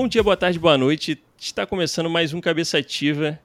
[0.00, 1.22] Bom dia, boa tarde, boa noite.
[1.38, 3.38] Está começando mais um Cabeça Ativa.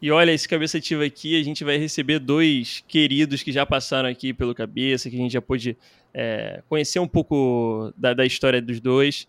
[0.00, 4.08] E olha, esse Cabeça Ativa aqui, a gente vai receber dois queridos que já passaram
[4.08, 5.76] aqui pelo Cabeça, que a gente já pôde
[6.14, 9.26] é, conhecer um pouco da, da, história dos dois.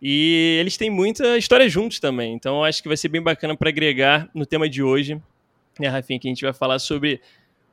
[0.00, 3.68] E eles têm muita história juntos também, então acho que vai ser bem bacana para
[3.68, 5.20] agregar no tema de hoje,
[5.78, 7.20] né, Rafinha, que a gente vai falar sobre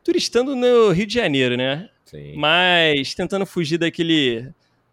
[0.03, 1.89] turistando no Rio de Janeiro, né?
[2.03, 2.35] Sim.
[2.35, 4.51] Mas tentando fugir daquele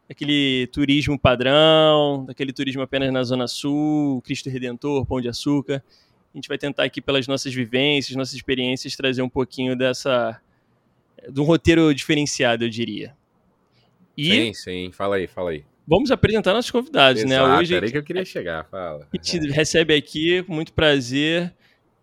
[0.09, 5.83] daquele turismo padrão, daquele turismo apenas na Zona Sul, Cristo Redentor, Pão de Açúcar.
[6.34, 10.41] A gente vai tentar aqui pelas nossas vivências, nossas experiências, trazer um pouquinho dessa
[11.29, 13.15] de um roteiro diferenciado, eu diria.
[14.17, 15.65] E sim, sim, fala aí, fala aí.
[15.87, 17.37] Vamos apresentar nossos convidados, né?
[17.37, 17.59] Exato, né?
[17.59, 19.06] Hoje aí que eu queria chegar, fala.
[19.12, 21.53] A gente recebe aqui com muito prazer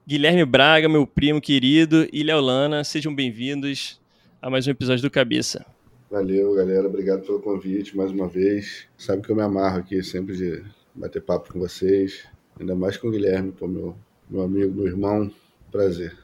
[0.08, 4.00] Guilherme Braga, meu primo querido, e Léo Lana, sejam bem-vindos
[4.42, 5.66] a mais um episódio do Cabeça.
[6.10, 6.88] Valeu, galera.
[6.88, 8.88] Obrigado pelo convite mais uma vez.
[8.98, 12.28] Sabe que eu me amarro aqui sempre de bater papo com vocês.
[12.60, 13.96] Ainda mais com o Guilherme, pô, meu,
[14.30, 15.32] meu amigo, meu irmão.
[15.72, 16.18] Prazer.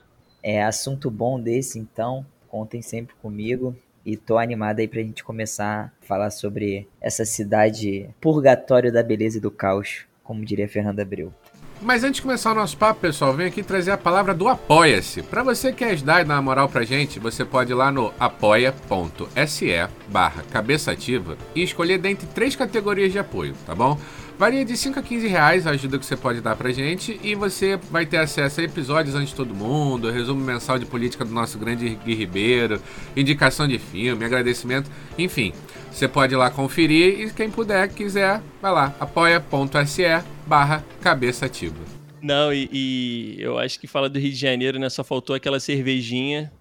[0.44, 2.26] É assunto bom desse, então.
[2.48, 3.76] Contem sempre comigo.
[4.06, 9.38] E tô animado aí pra gente começar a falar sobre essa cidade purgatório da beleza
[9.38, 11.34] e do caos, como diria Fernanda Abreu.
[11.82, 15.24] Mas antes de começar o nosso papo, pessoal, vem aqui trazer a palavra do Apoia-se.
[15.24, 17.92] Para você que quer ajudar e dar uma moral pra gente, você pode ir lá
[17.92, 24.00] no apoia.se barra cabeçativa e escolher dentre três categorias de apoio, tá bom?
[24.42, 27.36] Varia de 5 a 15 reais a ajuda que você pode dar pra gente e
[27.36, 31.32] você vai ter acesso a episódios antes de todo mundo, resumo mensal de política do
[31.32, 32.82] nosso grande Gui Ribeiro,
[33.16, 35.54] indicação de filme, agradecimento, enfim.
[35.92, 41.78] Você pode ir lá conferir e quem puder, quiser, vai lá, apoia.se barra cabeça ativa.
[42.20, 44.90] Não, e, e, eu acho que fala do Rio de Janeiro, né?
[44.90, 46.52] Só faltou aquela cervejinha,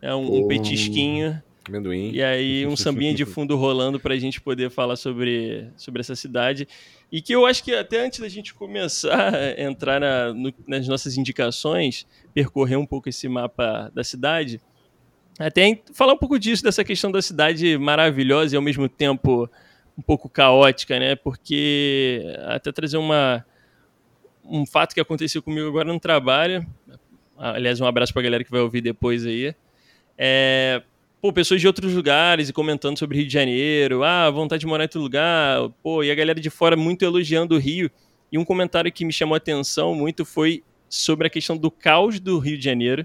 [0.00, 2.12] né, um, um petisquinho Amendoim.
[2.12, 6.14] E aí um sambinha de fundo rolando para a gente poder falar sobre, sobre essa
[6.14, 6.68] cidade.
[7.10, 10.88] E que eu acho que até antes da gente começar a entrar na, no, nas
[10.88, 14.60] nossas indicações, percorrer um pouco esse mapa da cidade,
[15.38, 19.48] até falar um pouco disso, dessa questão da cidade maravilhosa e ao mesmo tempo
[19.96, 21.14] um pouco caótica, né?
[21.14, 23.44] Porque até trazer uma,
[24.44, 26.66] um fato que aconteceu comigo agora no trabalho,
[27.36, 29.54] aliás, um abraço para a galera que vai ouvir depois aí.
[30.18, 30.82] É,
[31.26, 34.84] pô, pessoas de outros lugares e comentando sobre Rio de Janeiro, ah, vontade de morar
[34.84, 37.90] em outro lugar, pô, e a galera de fora muito elogiando o Rio.
[38.30, 42.20] E um comentário que me chamou a atenção muito foi sobre a questão do caos
[42.20, 43.04] do Rio de Janeiro,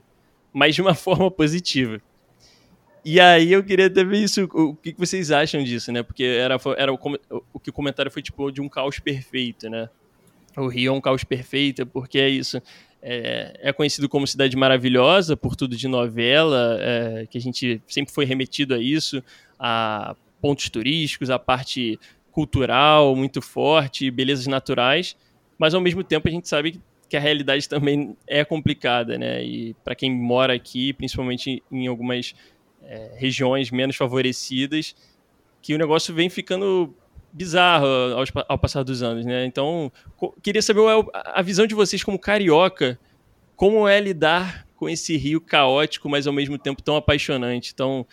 [0.54, 2.00] mas de uma forma positiva.
[3.04, 6.04] E aí eu queria ter isso, o que vocês acham disso, né?
[6.04, 7.00] Porque era, era o,
[7.52, 9.90] o que o comentário foi tipo de um caos perfeito, né?
[10.56, 12.62] O Rio é um caos perfeito, porque é isso
[13.02, 18.14] é, é, conhecido como cidade maravilhosa por tudo de novela, é, que a gente sempre
[18.14, 19.24] foi remetido a isso,
[19.60, 22.00] a pontos turísticos, a parte
[22.32, 25.16] cultural muito forte, belezas naturais,
[25.58, 26.80] mas ao mesmo tempo a gente sabe
[27.10, 29.44] que a realidade também é complicada, né?
[29.44, 32.34] E para quem mora aqui, principalmente em algumas
[32.82, 34.96] é, regiões menos favorecidas,
[35.62, 36.96] que o negócio vem ficando
[37.32, 39.46] bizarro ao, ao passar dos anos, né?
[39.46, 39.92] Então,
[40.42, 40.82] queria saber
[41.14, 43.00] a visão de vocês como carioca,
[43.56, 47.72] como é lidar com esse rio caótico, mas ao mesmo tempo tão apaixonante.
[47.74, 48.06] Então,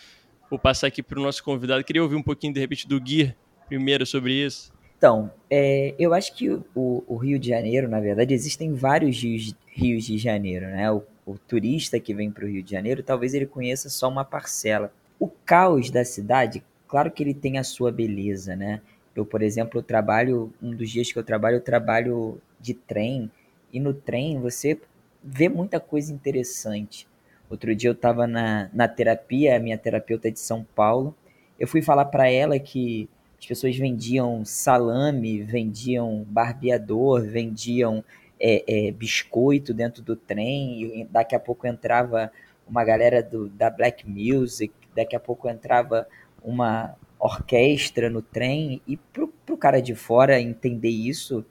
[0.49, 1.83] vou passar aqui para o nosso convidado.
[1.83, 3.33] Queria ouvir um pouquinho, de repente, do Gui
[3.67, 4.71] primeiro sobre isso.
[4.97, 9.55] Então, é, eu acho que o, o, Rio de Janeiro, na verdade, existem vários rios,
[9.67, 10.91] rios de Janeiro, né?
[10.91, 14.25] O, o turista que vem para o Rio de Janeiro, talvez ele conheça só uma
[14.25, 14.91] parcela.
[15.17, 18.81] O caos da cidade, claro que ele tem a sua beleza, né?
[19.19, 23.29] Eu, por exemplo, trabalho, um dos dias que eu trabalho, eu trabalho de trem,
[23.71, 24.79] e no trem você
[25.21, 27.05] vê muita coisa interessante.
[27.49, 31.13] Outro dia eu estava na, na terapia, a minha terapeuta de São Paulo,
[31.59, 38.01] eu fui falar para ela que as pessoas vendiam salame, vendiam barbeador, vendiam
[38.39, 42.31] é, é, biscoito dentro do trem, daqui a pouco entrava
[42.65, 46.07] uma galera do, da Black Music, daqui a pouco entrava
[46.41, 51.45] uma, orquestra no trem e pro, pro cara de fora entender isso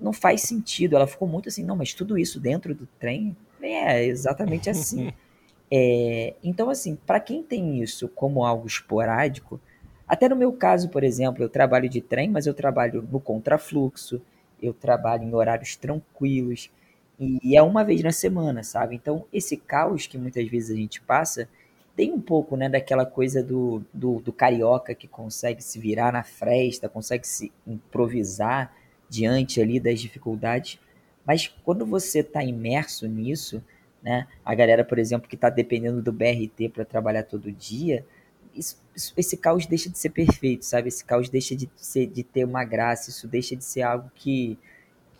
[0.00, 0.96] não faz sentido.
[0.96, 5.12] Ela ficou muito assim, não, mas tudo isso dentro do trem é exatamente assim.
[5.70, 9.60] é, então, assim, para quem tem isso como algo esporádico,
[10.08, 14.22] até no meu caso, por exemplo, eu trabalho de trem, mas eu trabalho no contrafluxo,
[14.62, 16.70] eu trabalho em horários tranquilos
[17.18, 18.94] e é uma vez na semana, sabe?
[18.94, 21.48] Então, esse caos que muitas vezes a gente passa
[21.96, 26.22] tem um pouco né, daquela coisa do, do, do, carioca que consegue se virar na
[26.22, 28.72] fresta, consegue se improvisar
[29.08, 30.78] diante ali das dificuldades.
[31.24, 33.64] Mas quando você está imerso nisso,
[34.02, 38.04] né, a galera, por exemplo, que está dependendo do BRT para trabalhar todo dia,
[38.54, 40.88] isso, isso, esse caos deixa de ser perfeito, sabe?
[40.88, 44.58] Esse caos deixa de, ser, de ter uma graça, isso deixa de ser algo que,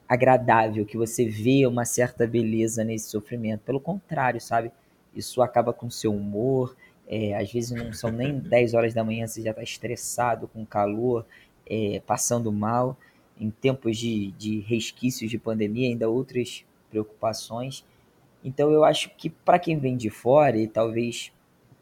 [0.09, 3.61] agradável, que você vê uma certa beleza nesse sofrimento.
[3.61, 4.71] Pelo contrário, sabe?
[5.17, 6.77] Isso acaba com o seu humor.
[7.09, 10.65] É, às vezes não são nem 10 horas da manhã, você já está estressado, com
[10.65, 11.25] calor,
[11.69, 12.97] é, passando mal.
[13.39, 17.85] Em tempos de, de resquícios de pandemia, ainda outras preocupações.
[18.45, 21.33] Então eu acho que para quem vem de fora e talvez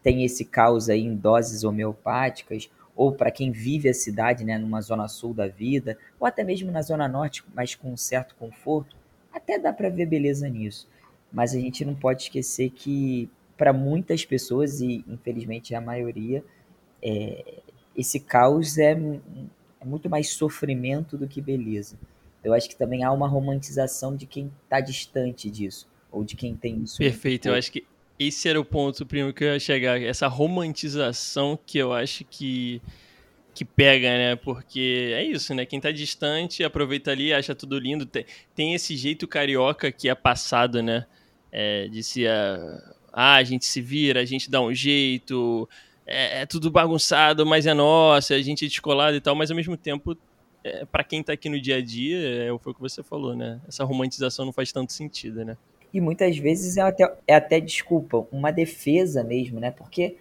[0.02, 4.80] tenha esse caos aí em doses homeopáticas, ou para quem vive a cidade, né, numa
[4.80, 8.96] zona sul da vida, ou até mesmo na zona norte, mas com um certo conforto,
[9.32, 10.88] até dá para ver beleza nisso.
[11.34, 16.44] Mas a gente não pode esquecer que para muitas pessoas e infelizmente a maioria,
[17.02, 17.60] é,
[17.96, 18.92] esse caos é,
[19.81, 21.98] é muito mais sofrimento do que beleza.
[22.42, 26.54] Eu acho que também há uma romantização de quem está distante disso, ou de quem
[26.54, 26.98] tem isso.
[26.98, 27.84] Perfeito, eu acho que
[28.19, 32.80] esse era o ponto primo que eu ia chegar, essa romantização que eu acho que
[33.54, 34.37] que pega, né?
[34.37, 35.64] Porque é isso, né?
[35.64, 38.04] Quem tá distante aproveita ali, acha tudo lindo.
[38.04, 41.06] Tem, tem esse jeito carioca que é passado, né?
[41.56, 45.68] É, se ah, ah, a gente se vira, a gente dá um jeito,
[46.04, 49.56] é, é tudo bagunçado, mas é nosso, a gente é descolado e tal, mas ao
[49.56, 50.16] mesmo tempo,
[50.64, 53.36] é, para quem tá aqui no dia a dia, é, foi o que você falou,
[53.36, 53.60] né?
[53.68, 55.56] Essa romantização não faz tanto sentido, né?
[55.92, 59.70] E muitas vezes é até, é até desculpa, uma defesa mesmo, né?
[59.70, 60.16] Porque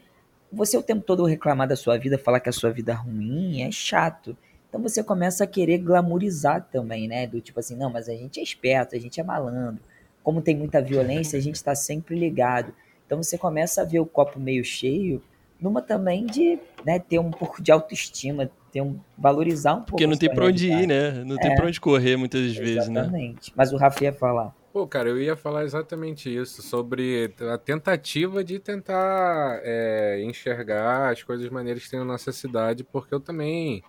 [0.52, 3.64] você o tempo todo reclamar da sua vida, falar que a sua vida é ruim,
[3.64, 4.38] é chato.
[4.70, 7.26] Então você começa a querer glamorizar também, né?
[7.26, 9.82] Do tipo assim, não, mas a gente é esperto, a gente é malandro.
[10.24, 12.74] Como tem muita violência, a gente está sempre ligado.
[13.06, 15.22] Então você começa a ver o copo meio cheio,
[15.60, 19.92] numa também de né, ter um pouco de autoestima, ter um, valorizar um pouco.
[19.92, 21.24] Porque não tem para onde ir, né?
[21.24, 22.92] Não é, tem para onde correr muitas vezes, exatamente.
[22.92, 23.02] né?
[23.02, 23.54] Exatamente.
[23.56, 24.56] Mas o Rafa ia falar.
[24.74, 31.22] Pô, cara, eu ia falar exatamente isso, sobre a tentativa de tentar é, enxergar as
[31.22, 33.84] coisas maneiras que tem na nossa cidade, porque eu também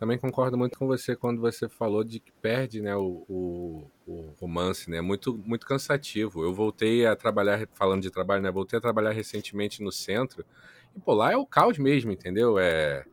[0.00, 4.34] também concordo muito com você quando você falou de que perde né, o, o, o
[4.40, 5.02] romance, né?
[5.02, 6.42] Muito, muito cansativo.
[6.42, 8.50] Eu voltei a trabalhar, falando de trabalho, né?
[8.50, 10.42] Voltei a trabalhar recentemente no centro,
[10.96, 12.58] e pô, lá é o caos mesmo, entendeu?
[12.58, 13.04] É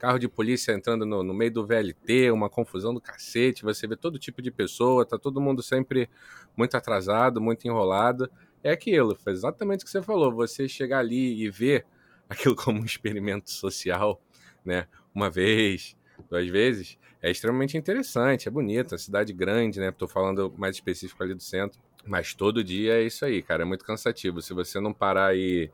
[0.00, 3.94] carro de polícia entrando no, no, meio do VLT, uma confusão do cacete, você vê
[3.94, 6.10] todo tipo de pessoa, tá todo mundo sempre
[6.56, 8.28] muito atrasado, muito enrolado.
[8.64, 11.86] É aquilo, foi exatamente o que você falou, você chegar ali e ver
[12.28, 14.20] aquilo como um experimento social,
[14.64, 14.88] né?
[15.14, 15.96] Uma vez,
[16.32, 19.90] duas vezes, é extremamente interessante, é bonito, é cidade grande, né?
[19.92, 23.66] Tô falando mais específico ali do centro, mas todo dia é isso aí, cara, é
[23.66, 24.42] muito cansativo.
[24.42, 25.70] Se você não parar e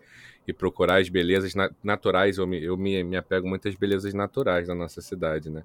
[0.48, 1.52] e procurar as belezas
[1.84, 2.38] naturais.
[2.38, 5.62] Eu, me, eu me, me apego muito às belezas naturais da nossa cidade, né?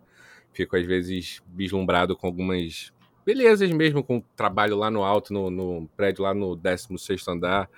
[0.51, 2.91] Fico, às vezes, vislumbrado com algumas
[3.25, 7.69] belezas mesmo, com trabalho lá no alto, no, no prédio lá no 16 andar.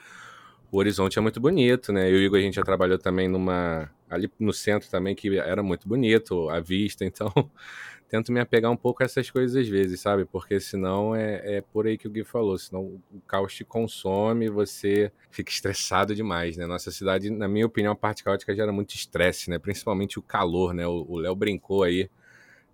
[0.71, 2.09] O horizonte é muito bonito, né?
[2.09, 3.87] Eu e o Igor, a gente já trabalhou também numa...
[4.09, 7.31] Ali no centro também, que era muito bonito, a vista, então
[8.07, 10.25] tento me apegar um pouco a essas coisas às vezes, sabe?
[10.25, 12.81] Porque senão é, é por aí que o Gui falou, senão
[13.11, 16.65] o caos te consome, você fica estressado demais, né?
[16.65, 19.57] Nossa cidade, na minha opinião, a parte caótica gera muito estresse, né?
[19.57, 20.85] Principalmente o calor, né?
[20.87, 22.09] O Léo brincou aí,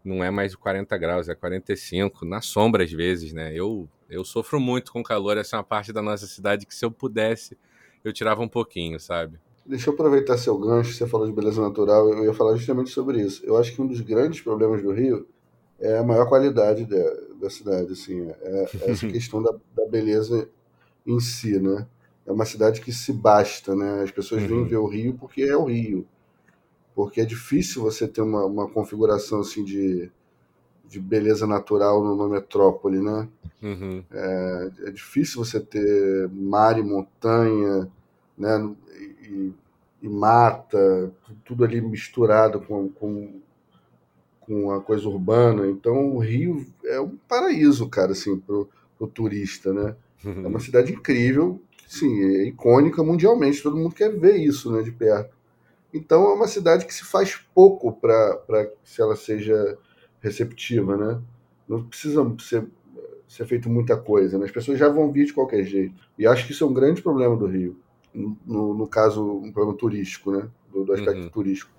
[0.04, 3.54] não é mais 40 graus, é 45, na sombra às vezes, né?
[3.54, 6.84] Eu, eu sofro muito com calor, essa é uma parte da nossa cidade que se
[6.84, 7.58] eu pudesse,
[8.04, 9.40] eu tirava um pouquinho, sabe?
[9.66, 13.22] Deixa eu aproveitar seu gancho, você falou de beleza natural, eu ia falar justamente sobre
[13.22, 13.46] isso.
[13.46, 15.28] Eu acho que um dos grandes problemas do Rio
[15.80, 20.48] é a maior qualidade da, da cidade, assim, é, é essa questão da, da, beleza
[21.06, 21.88] em si, né?
[22.26, 24.04] É uma cidade que se basta, né?
[24.04, 24.68] As pessoas vêm uhum.
[24.68, 26.08] ver o Rio porque é o Rio.
[26.94, 30.12] Porque é difícil você ter uma, uma configuração, assim, de,
[30.88, 33.28] de beleza natural numa metrópole, né?
[33.62, 34.04] Uhum.
[34.12, 37.90] É, é difícil você ter mar e montanha,
[38.38, 38.76] né?
[39.32, 39.54] E,
[40.02, 41.12] e mata,
[41.46, 43.40] tudo ali misturado com, com,
[44.40, 45.68] com a coisa urbana.
[45.68, 49.96] Então o Rio é um paraíso, cara, assim, pro, pro turista, né?
[50.26, 54.92] É uma cidade incrível, sim, é icônica mundialmente, todo mundo quer ver isso, né, de
[54.92, 55.36] perto.
[55.94, 59.78] Então é uma cidade que se faz pouco para se ela seja
[60.22, 61.22] receptiva, né?
[61.68, 62.66] Não precisa ser,
[63.28, 64.46] ser feito muita coisa, né?
[64.46, 66.02] As pessoas já vão vir de qualquer jeito.
[66.18, 67.78] E acho que isso é um grande problema do Rio
[68.14, 70.48] no, no caso, um problema turístico, né?
[70.72, 71.30] Do, do aspecto uhum.
[71.30, 71.72] turístico.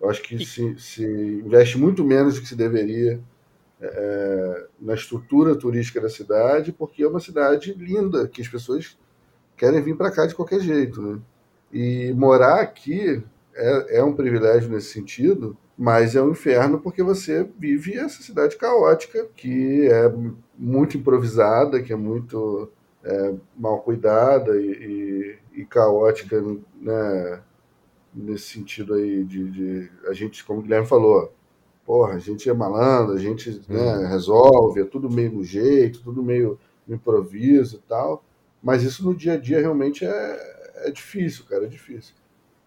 [0.00, 3.20] Eu acho que se, se, investe muito menos do que se deveria
[3.80, 8.98] é, na estrutura turística da cidade, porque é uma cidade linda, que as pessoas
[9.56, 11.20] querem vir para cá de qualquer jeito, né?
[11.72, 13.22] E morar aqui
[13.54, 18.56] é, é um privilégio nesse sentido, mas é um inferno porque você vive essa cidade
[18.56, 20.12] caótica, que é
[20.56, 22.70] muito improvisada, que é muito
[23.04, 26.42] é, mal cuidada e, e, e, caótica,
[26.80, 27.42] né,
[28.14, 31.32] nesse sentido aí de, de, a gente, como o Guilherme falou,
[31.84, 36.22] porra, a gente é malandro, a gente né, resolve, é tudo meio no jeito, tudo
[36.22, 38.24] meio no improviso e tal.
[38.62, 42.14] Mas isso no dia a dia realmente é, é difícil, cara, é difícil.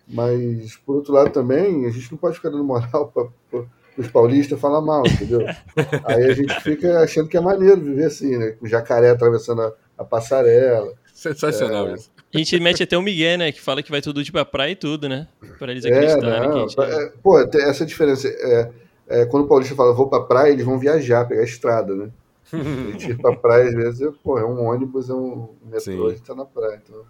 [0.07, 3.11] Mas, por outro lado, também, a gente não pode ficar dando moral
[3.51, 3.65] para
[3.97, 5.41] os paulistas falar mal, entendeu?
[6.05, 8.51] Aí a gente fica achando que é maneiro viver assim, né?
[8.51, 10.93] Com jacaré atravessando a, a passarela.
[11.13, 11.93] Sensacional é...
[11.93, 12.11] isso.
[12.33, 13.51] A gente mete até o Miguel, né?
[13.51, 15.27] Que fala que vai tudo de pra praia e tudo, né?
[15.57, 16.93] Pra eles acreditarem é, não, que a gente...
[16.93, 18.27] é, Pô, essa diferença.
[18.27, 18.71] É,
[19.07, 22.09] é, quando o paulista fala vou pra praia, eles vão viajar, pegar a estrada, né?
[22.53, 25.79] A gente ir pra praia, às vezes, é, pô, é um ônibus, é um metrô,
[25.79, 26.05] Sim.
[26.05, 26.81] a gente tá na praia.
[26.83, 27.01] Então...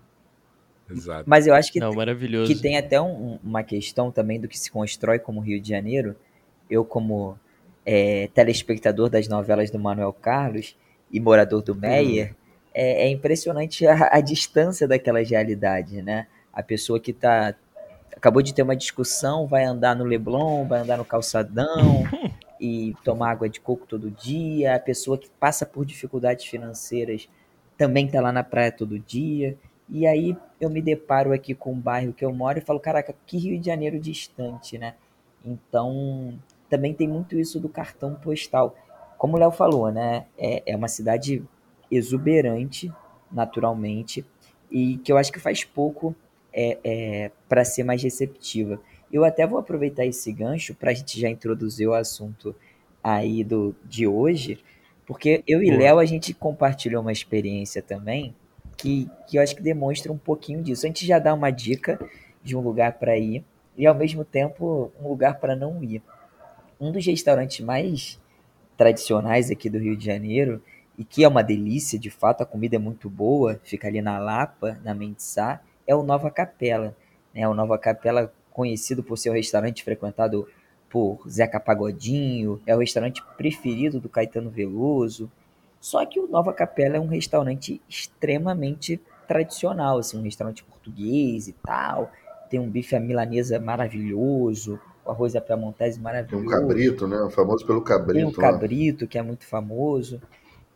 [0.90, 1.24] Exato.
[1.28, 2.54] Mas eu acho que, Não, maravilhoso.
[2.54, 6.16] que tem até um, uma questão também do que se constrói como Rio de Janeiro.
[6.70, 7.38] Eu, como
[7.86, 10.78] é, telespectador das novelas do Manuel Carlos
[11.12, 12.36] e morador do Meyer, hum.
[12.80, 16.28] É, é, impressionante a, a, distância daquelas realidades, né?
[16.54, 17.56] A pessoa que tá
[18.16, 22.04] acabou de ter uma discussão, vai andar no Leblon, vai andar no calçadão
[22.62, 24.76] e tomar água de coco todo dia.
[24.76, 27.28] A pessoa que passa por dificuldades financeiras
[27.76, 29.58] também tá lá na praia todo dia.
[29.90, 33.16] E aí eu me deparo aqui com o bairro que eu moro e falo, caraca,
[33.26, 34.94] que Rio de Janeiro distante, né?
[35.44, 36.38] Então,
[36.70, 38.76] também tem muito isso do cartão postal.
[39.18, 40.26] Como o Léo falou, né?
[40.38, 41.44] É, é uma cidade
[41.90, 42.92] exuberante,
[43.32, 44.26] naturalmente,
[44.70, 46.16] e que eu acho que faz pouco
[46.54, 48.80] é, é para ser mais receptiva.
[49.12, 52.56] Eu até vou aproveitar esse gancho para a gente já introduzir o assunto
[53.04, 54.60] aí do, de hoje,
[55.06, 58.36] porque eu e Léo a gente compartilhou uma experiência também
[58.78, 60.86] que, que eu acho que demonstra um pouquinho disso.
[60.86, 62.00] A gente já dá uma dica
[62.44, 63.44] de um lugar para ir
[63.78, 66.02] e ao mesmo tempo um lugar para não ir.
[66.80, 68.20] Um dos restaurantes mais
[68.78, 70.62] tradicionais aqui do Rio de Janeiro
[70.98, 74.18] e que é uma delícia, de fato, a comida é muito boa, fica ali na
[74.18, 76.96] Lapa, na Mendissá, é o Nova Capela.
[77.34, 77.48] Né?
[77.48, 80.48] O Nova Capela, conhecido por ser o restaurante frequentado
[80.90, 85.30] por Zeca Pagodinho, é o restaurante preferido do Caetano Veloso,
[85.80, 91.54] só que o Nova Capela é um restaurante extremamente tradicional, assim, um restaurante português e
[91.54, 92.12] tal.
[92.50, 96.46] Tem um bife à milanesa maravilhoso, o arroz à piamontese maravilhoso.
[96.46, 97.30] Tem um cabrito, né?
[97.30, 98.14] Famoso pelo cabrito.
[98.14, 99.10] Tem um cabrito, lá.
[99.10, 100.22] que é muito famoso.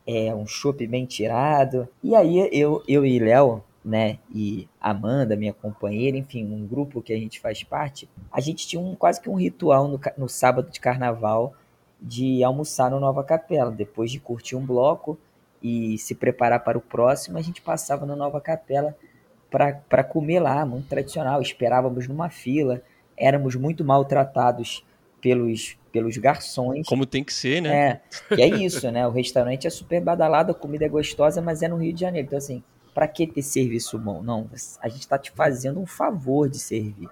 [0.06, 1.88] É um chopp bem tirado.
[2.02, 7.12] E aí eu, eu e Léo, né, e Amanda, minha companheira, enfim, um grupo que
[7.12, 10.70] a gente faz parte, a gente tinha um, quase que um ritual no, no sábado
[10.70, 11.54] de carnaval
[12.00, 13.70] de almoçar no Nova Capela.
[13.70, 15.18] Depois de curtir um bloco
[15.62, 18.96] e se preparar para o próximo, a gente passava no Nova Capela
[19.48, 21.40] para comer lá, muito tradicional.
[21.40, 22.82] Esperávamos numa fila,
[23.16, 24.84] éramos muito maltratados
[25.22, 26.86] pelos, pelos garçons.
[26.86, 28.00] Como tem que ser, né?
[28.30, 29.06] É, que é isso, né?
[29.06, 32.26] O restaurante é super badalado, a comida é gostosa, mas é no Rio de Janeiro.
[32.26, 32.62] Então, assim,
[32.92, 34.20] para que ter serviço bom?
[34.20, 34.50] Não,
[34.82, 37.08] a gente está te fazendo um favor de servir.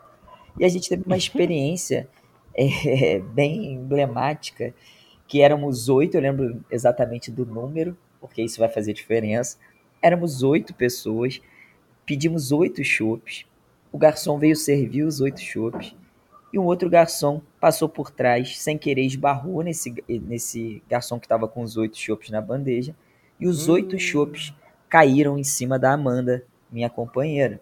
[0.58, 2.08] E a gente teve uma experiência
[2.52, 4.74] é, bem emblemática,
[5.28, 9.56] que éramos oito, eu lembro exatamente do número, porque isso vai fazer diferença.
[10.02, 11.40] Éramos oito pessoas,
[12.04, 13.46] pedimos oito chopes,
[13.92, 15.94] o garçom veio servir os oito chopes,
[16.52, 21.47] e um outro garçom passou por trás, sem querer, esbarrou nesse, nesse garçom que estava
[21.47, 22.95] com os oito chopes na bandeja,
[23.38, 23.73] e os hum.
[23.73, 24.52] oito chopes
[24.88, 27.61] caíram em cima da Amanda, minha companheira,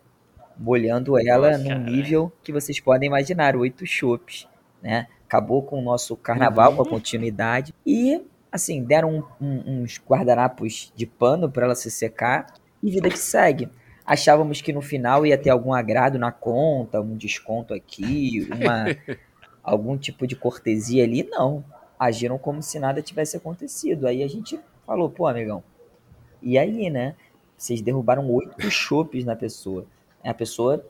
[0.56, 4.48] molhando ela Nossa, num nível que vocês podem imaginar, oito chopes
[4.82, 5.06] né?
[5.26, 6.76] Acabou com o nosso carnaval, uhum.
[6.76, 7.74] com a continuidade.
[7.84, 13.10] E, assim, deram um, um, uns guardanapos de pano para ela se secar e vida
[13.10, 13.68] que segue.
[14.08, 18.86] Achávamos que no final ia ter algum agrado na conta, um desconto aqui, uma,
[19.62, 21.24] algum tipo de cortesia ali.
[21.24, 21.62] Não.
[21.98, 24.06] Agiram como se nada tivesse acontecido.
[24.06, 25.62] Aí a gente falou, pô, amigão,
[26.40, 27.16] e aí, né?
[27.54, 29.84] Vocês derrubaram oito chopes na pessoa.
[30.24, 30.82] A pessoa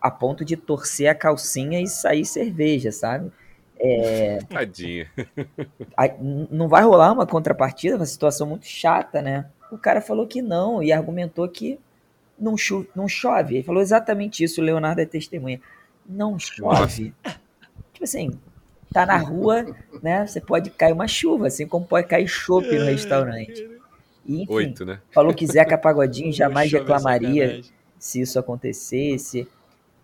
[0.00, 3.30] a ponto de torcer a calcinha e sair cerveja, sabe?
[3.78, 5.08] É, Tadinha.
[6.50, 9.48] não vai rolar uma contrapartida, uma situação muito chata, né?
[9.70, 11.78] O cara falou que não e argumentou que
[12.38, 13.56] não, cho não chove.
[13.56, 15.60] Ele falou exatamente isso, o Leonardo é testemunha.
[16.08, 16.62] Não chove.
[17.24, 17.36] Nossa.
[17.92, 18.30] Tipo assim,
[18.92, 19.66] tá na rua,
[20.02, 20.26] né?
[20.26, 23.68] Você pode cair uma chuva, assim como pode cair chope no restaurante.
[24.24, 25.00] E, enfim, Oito, né?
[25.10, 27.62] Falou que Zeca Pagodinho jamais reclamaria
[27.98, 29.48] se isso acontecesse.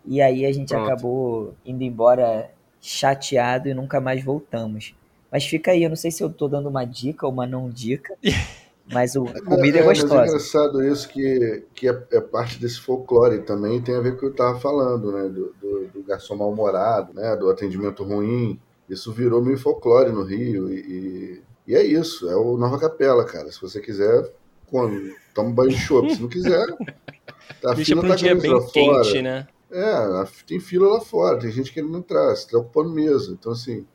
[0.05, 0.85] E aí a gente Pronto.
[0.85, 4.95] acabou indo embora chateado e nunca mais voltamos.
[5.31, 7.71] Mas fica aí, eu não sei se eu tô dando uma dica ou uma não
[7.71, 8.15] dica,
[8.91, 10.15] mas o comida é, é gostosa.
[10.15, 14.13] Mas é engraçado isso que, que é, é, parte desse folclore também, tem a ver
[14.13, 15.29] com o que eu tava falando, né?
[15.29, 17.37] Do, do, do garçom mal-humorado, né?
[17.37, 18.61] Do atendimento ruim.
[18.89, 23.25] Isso virou meio folclore no Rio e, e, e, é isso, é o Nova Capela,
[23.25, 23.51] cara.
[23.51, 24.31] Se você quiser,
[24.67, 26.15] come, toma um banho de chope.
[26.15, 26.67] Se não quiser,
[27.65, 29.23] a Deixa fila tá um dia bem quente, fora.
[29.23, 29.49] né?
[29.71, 33.33] É, tem fila lá fora, tem gente querendo entrar, você está ocupando mesa.
[33.33, 33.87] Então, assim,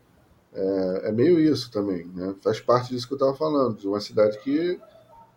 [0.58, 2.34] É, é meio isso também, né?
[2.42, 4.80] Faz parte disso que eu estava falando, de uma cidade que,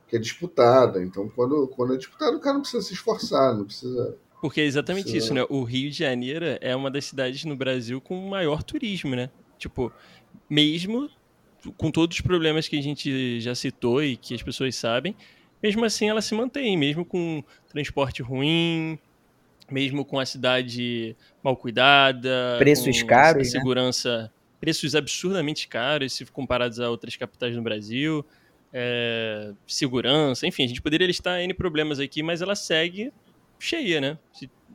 [0.09, 1.03] que é disputada.
[1.03, 4.17] Então, quando, quando é disputada, o cara não precisa se esforçar, não precisa.
[4.41, 5.17] Porque é exatamente Sim.
[5.19, 5.45] isso, né?
[5.51, 9.29] O Rio de Janeiro é uma das cidades no Brasil com maior turismo, né?
[9.59, 9.93] Tipo,
[10.49, 11.11] mesmo
[11.77, 15.15] com todos os problemas que a gente já citou e que as pessoas sabem,
[15.63, 18.99] mesmo assim ela se mantém, mesmo com transporte ruim,
[19.71, 24.31] mesmo com a cidade mal cuidada, Preços com caros, a né?
[24.61, 28.25] Preços absurdamente caros se comparados a outras capitais no Brasil,
[28.73, 33.13] é, segurança, enfim, a gente poderia listar N problemas aqui, mas ela segue
[33.59, 34.19] cheia, né?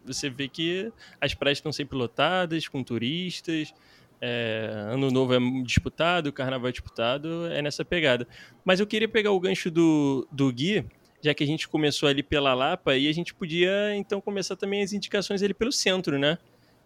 [0.06, 3.74] Você vê que as praias estão sempre lotadas, com turistas,
[4.22, 8.28] é, ano novo é disputado, carnaval é disputado, é nessa pegada.
[8.64, 10.86] Mas eu queria pegar o gancho do, do Gui,
[11.22, 14.84] já que a gente começou ali pela Lapa, e a gente podia então começar também
[14.84, 16.38] as indicações ali pelo centro, né?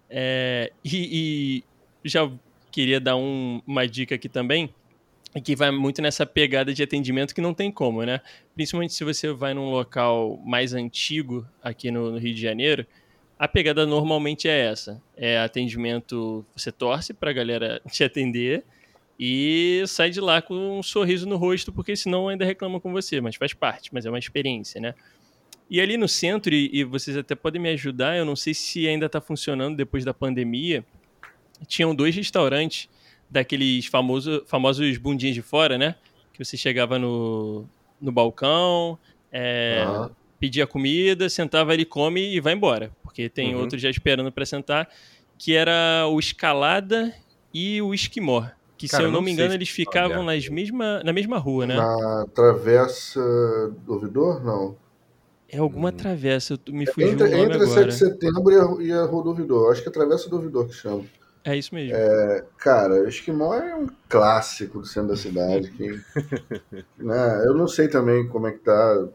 [0.09, 1.63] É, e,
[2.03, 2.31] e já
[2.71, 4.69] queria dar um- uma dica aqui também,
[5.43, 8.19] que vai muito nessa pegada de atendimento que não tem como, né?
[8.55, 12.85] Principalmente se você vai num local mais antigo aqui no, no Rio de Janeiro,
[13.37, 18.63] a pegada normalmente é essa: é atendimento, você torce pra galera te atender
[19.19, 23.19] e sai de lá com um sorriso no rosto, porque senão ainda reclamam com você,
[23.21, 24.93] mas faz parte, mas é uma experiência, né?
[25.69, 28.87] E ali no centro, e, e vocês até podem me ajudar, eu não sei se
[28.87, 30.83] ainda está funcionando depois da pandemia,
[31.67, 32.89] tinham dois restaurantes
[33.29, 35.95] daqueles famoso, famosos bundinhas de fora, né?
[36.33, 37.65] Que você chegava no,
[38.01, 38.97] no balcão,
[39.31, 40.11] é, Aham.
[40.39, 42.91] pedia comida, sentava ali, come e vai embora.
[43.03, 43.61] Porque tem Uhum.
[43.61, 44.89] outro já esperando para sentar,
[45.37, 47.13] que era o Escalada
[47.53, 48.45] e o Esquimó.
[48.77, 51.11] Que, Cara, se eu não não me engano, se eles tá ficavam nas mesma, na
[51.11, 51.75] mesma rua, né?
[51.75, 53.19] Na Travessa
[53.85, 54.41] do Ouvidor?
[54.43, 54.77] Não.
[55.51, 55.93] É alguma Hum.
[55.93, 57.87] travessa, eu- me Entre, o nome entre a 7 agora.
[57.87, 59.71] de setembro e a, e a Rua do Ouvidor.
[59.71, 61.03] Acho que é a Travessa do Ouvidor que chama.
[61.49, 61.95] É isso mesmo.
[62.57, 65.71] Cara, Esquimó é um clássico do centro da cidade.
[65.71, 65.99] Que,
[66.97, 69.07] né, eu não sei também como é que tá.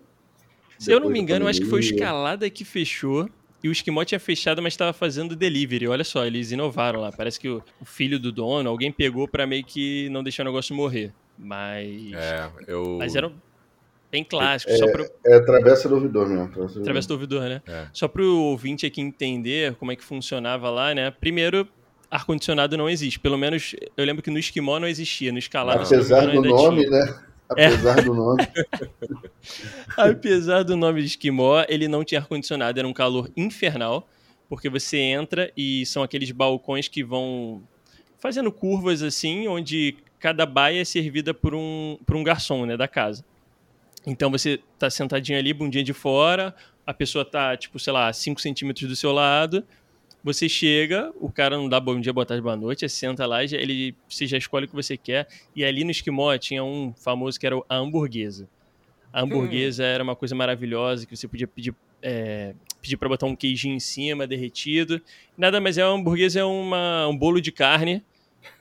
[0.78, 1.80] Se eu não me engano, acho que foi o.
[1.80, 3.28] Escalada que fechou.
[3.62, 5.88] E o Esquimó tinha fechado, mas estava fazendo delivery.
[5.88, 7.10] Olha só, eles inovaram lá.
[7.10, 10.46] Parece que o, o filho do dono, alguém pegou pra meio que não deixar o
[10.46, 11.14] negócio morrer.
[11.38, 12.12] Mas.
[12.12, 12.96] É, eu.
[12.98, 13.32] Mas eram
[14.10, 15.10] bem clássicos, só pro.
[15.24, 16.48] É Travessa do Ouvidor mesmo.
[16.48, 17.62] Travessa do Através do ouvidor, né?
[17.66, 17.86] É.
[17.92, 21.10] Só pro ouvinte aqui entender como é que funcionava lá, né?
[21.10, 21.66] Primeiro,
[22.10, 23.18] ar-condicionado não existe.
[23.18, 25.32] Pelo menos eu lembro que no Esquimó não existia.
[25.32, 26.90] No eu não me Apesar do nome, tinha.
[26.90, 27.20] né?
[27.48, 28.42] Apesar do nome.
[29.96, 34.08] Apesar do nome de Esquimó, ele não tinha ar-condicionado, era um calor infernal,
[34.48, 37.62] porque você entra e são aqueles balcões que vão
[38.18, 42.88] fazendo curvas assim, onde cada baia é servida por um, por um garçom, né, da
[42.88, 43.24] casa.
[44.06, 46.54] Então você tá sentadinho ali, bundinha de fora,
[46.86, 49.64] a pessoa tá, tipo, sei lá, 5 centímetros do seu lado,
[50.24, 53.44] você chega, o cara não dá bom dia, boa tarde, boa noite, você senta lá,
[53.44, 57.38] ele, você já escolhe o que você quer, e ali no Esquimó tinha um famoso
[57.38, 58.48] que era o- a hamburguesa.
[59.12, 63.36] A hamburguesa era uma coisa maravilhosa, que você podia pedir, é, pedir para botar um
[63.36, 65.00] queijinho em cima, derretido.
[65.36, 68.02] Nada mais é, uma hamburguesa é uma, um bolo de carne,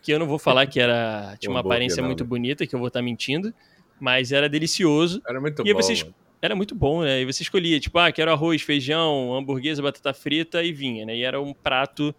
[0.03, 2.29] que eu não vou falar que era tinha uma hambúrguer aparência não, muito né?
[2.29, 3.53] bonita, que eu vou estar mentindo,
[3.99, 5.21] mas era delicioso.
[5.27, 5.79] Era muito E bom.
[5.79, 6.15] mano.
[6.43, 7.21] Era muito bom, né?
[7.21, 11.15] E você escolhia, tipo, ah, quero arroz, feijão, hamburguesa, batata frita e vinha, né?
[11.15, 12.13] E era um prato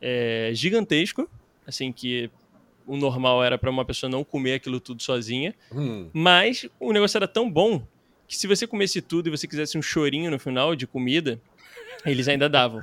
[0.00, 1.28] é, gigantesco,
[1.66, 2.30] assim, que
[2.86, 5.52] o normal era para uma pessoa não comer aquilo tudo sozinha.
[5.72, 7.84] Hum, Mas o negócio era tão bom
[8.28, 11.40] que se você comesse tudo e você quisesse um chorinho no final de comida,
[12.04, 12.80] eles ainda davam.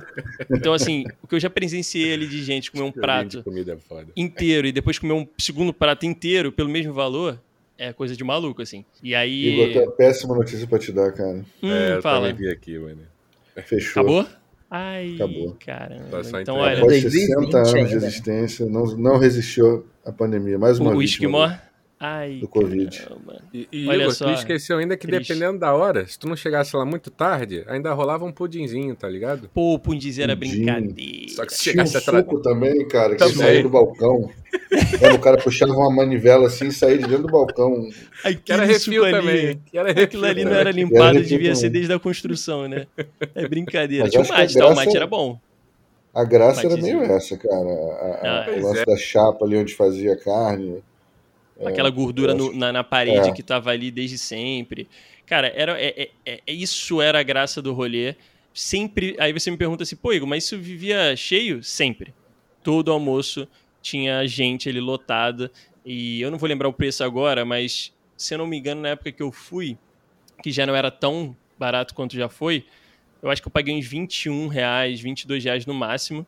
[0.50, 4.66] Então, assim, o que eu já presenciei ali de gente comer um prato é inteiro
[4.66, 7.40] e depois comer um segundo prato inteiro pelo mesmo valor,
[7.78, 8.84] é coisa de maluco, assim.
[9.02, 9.54] E aí.
[9.54, 11.44] Igor, tem uma péssima notícia pra te dar, cara.
[11.62, 12.28] Hum, é, eu fala.
[12.28, 13.02] também vi aqui, mano.
[13.64, 14.02] Fechou.
[14.02, 14.26] Acabou?
[14.70, 15.56] Ai, Acabou.
[15.64, 16.24] caramba.
[16.24, 20.58] Tá então, olha, Após 2020 60 anos de ainda, existência, não, não resistiu à pandemia.
[20.58, 21.73] Mais uma o, o vítima Esquimó.
[22.04, 22.98] Do- Ai, do Covid.
[22.98, 23.40] caramba.
[23.52, 25.28] E, e Olha Igor, só, tu esqueceu ainda que triste.
[25.28, 29.08] dependendo da hora, se tu não chegasse lá muito tarde, ainda rolava um pudinzinho, tá
[29.08, 29.48] ligado?
[29.54, 30.50] Pô, o Pundiz era Pudim.
[30.50, 31.28] brincadeira.
[31.30, 32.24] Só que se Tinha um chegasse atrás.
[32.24, 34.30] suco também, cara, que saía do balcão.
[35.00, 37.88] É, o cara puxava uma manivela assim e saía de dentro do balcão.
[38.44, 39.60] Que era refil ali, também.
[39.66, 41.72] Que era refil Aquilo ali não era limpado, refil devia ser também.
[41.80, 42.86] desde a construção, né?
[43.34, 44.04] É brincadeira.
[44.04, 44.66] Mas Tinha o mate, tá?
[44.68, 45.38] O mate era bom.
[46.14, 47.56] A graça era meio essa, cara.
[47.56, 48.84] A- a- Ah, o lance é.
[48.84, 50.82] da chapa ali onde fazia carne.
[51.64, 53.32] Aquela gordura no- na, na parede é.
[53.32, 54.88] que tava ali desde sempre.
[55.26, 58.14] Cara, era, é, é- é- é- isso era a graça do rolê.
[58.52, 59.16] Sempre.
[59.18, 61.62] Aí você me pergunta assim, pô, Igor, mas isso vivia cheio?
[61.62, 62.14] Sempre.
[62.62, 63.46] Todo almoço
[63.82, 65.50] tinha gente ali lotada.
[65.84, 68.90] E eu não vou lembrar o preço agora, mas se eu não me engano, na
[68.90, 69.76] época que eu fui,
[70.42, 72.64] que já não era tão barato quanto já foi,
[73.22, 76.26] eu acho que eu paguei uns 21 reais, 22 reais no máximo.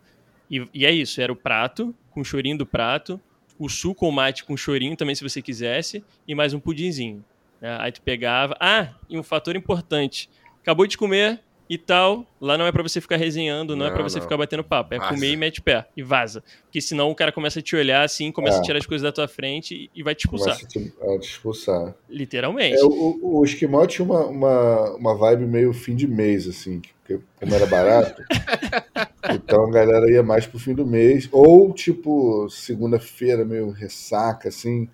[0.51, 3.21] E, e é isso, era o prato, com o chorinho do prato,
[3.59, 7.25] o suco ou mate com chorinho também, se você quisesse, e mais um pudinzinho.
[7.61, 7.77] Né?
[7.81, 8.57] Aí tu pegava.
[8.61, 10.29] Ah, e um fator importante.
[10.61, 12.27] Acabou de comer, e tal.
[12.41, 14.23] Lá não é para você ficar resenhando, não, não é para você não.
[14.23, 14.95] ficar batendo papo.
[14.95, 15.11] É vaza.
[15.11, 16.43] comer e mete pé e vaza.
[16.63, 18.61] Porque senão o cara começa a te olhar assim, começa é.
[18.61, 20.55] a tirar as coisas da tua frente e vai te expulsar.
[20.55, 21.95] A te expulsar.
[22.09, 22.79] Literalmente.
[22.79, 27.21] É, o, o Esquimó tinha uma, uma, uma vibe meio fim de mês, assim, porque
[27.39, 28.23] como era barato.
[29.35, 31.29] então a galera ia mais pro fim do mês.
[31.33, 34.89] Ou tipo, segunda-feira, meio ressaca, assim.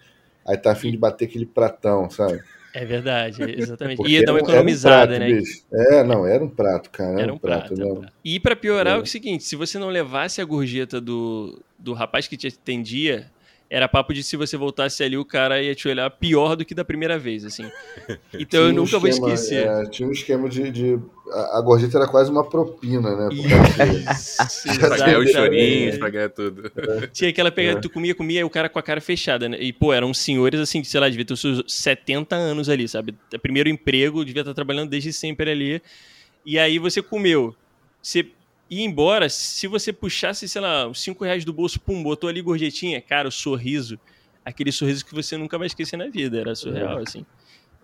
[0.47, 2.43] Aí tá afim de bater aquele pratão, sabe?
[2.75, 3.99] É verdade, exatamente.
[3.99, 5.39] Porque Ia dar uma economizada, um prato, né?
[5.39, 5.65] Bicho.
[5.73, 7.21] É, não, era um prato, cara.
[7.21, 7.75] Era, um, prato.
[7.75, 8.13] prato, prato.
[8.25, 8.99] E para piorar, é.
[8.99, 13.31] é o seguinte: se você não levasse a gorjeta do, do rapaz que te atendia,
[13.73, 16.75] era papo de se você voltasse ali, o cara ia te olhar pior do que
[16.75, 17.65] da primeira vez, assim.
[18.39, 19.67] Então eu nunca um esquema, vou esquecer.
[19.67, 20.99] É, tinha um esquema de, de.
[21.53, 23.29] a, gorjeta era quase uma propina, né?
[23.33, 26.71] Isso, pra ganhar os chorinhos, pra ganhar tudo.
[26.77, 27.07] É.
[27.07, 27.81] Tinha aquela pegada, é.
[27.81, 29.57] tu comia, comia, e o cara com a cara fechada, né?
[29.59, 33.15] E, pô, eram senhores, assim, sei lá, devia ter os seus 70 anos ali, sabe?
[33.41, 35.83] Primeiro emprego, devia estar trabalhando desde sempre ali.
[36.45, 37.55] E aí você comeu.
[38.03, 38.27] Você
[38.73, 42.41] ir embora, se você puxasse, sei lá, uns 5 reais do bolso, pum, botou ali
[42.41, 44.01] gorjetinha, cara, o sorriso,
[44.43, 47.03] aquele sorriso que você nunca vai esquecer na vida, era surreal, é.
[47.03, 47.27] assim.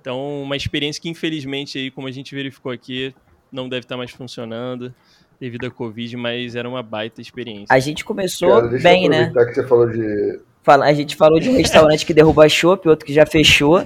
[0.00, 3.14] Então, uma experiência que infelizmente aí, como a gente verificou aqui,
[3.52, 4.94] não deve estar mais funcionando
[5.38, 7.66] devido à Covid, mas era uma baita experiência.
[7.68, 9.30] A gente começou Cara, bem, né?
[9.30, 10.40] que você falou de
[10.74, 13.78] a gente falou de um restaurante que derruba chopp, outro que já fechou.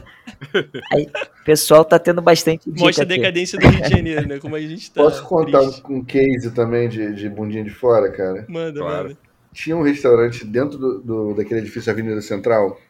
[0.93, 1.07] Aí,
[1.41, 4.39] o pessoal tá tendo bastante Mostra a decadência do Rio de Janeiro, né?
[4.39, 5.03] Como a gente tá.
[5.03, 5.83] Posso contar triste.
[5.89, 8.45] um, case também de, de bundinha de fora, cara?
[8.49, 9.09] Manda, claro.
[9.09, 9.19] manda.
[9.53, 12.81] Tinha um restaurante dentro do, do, daquele edifício Avenida Central.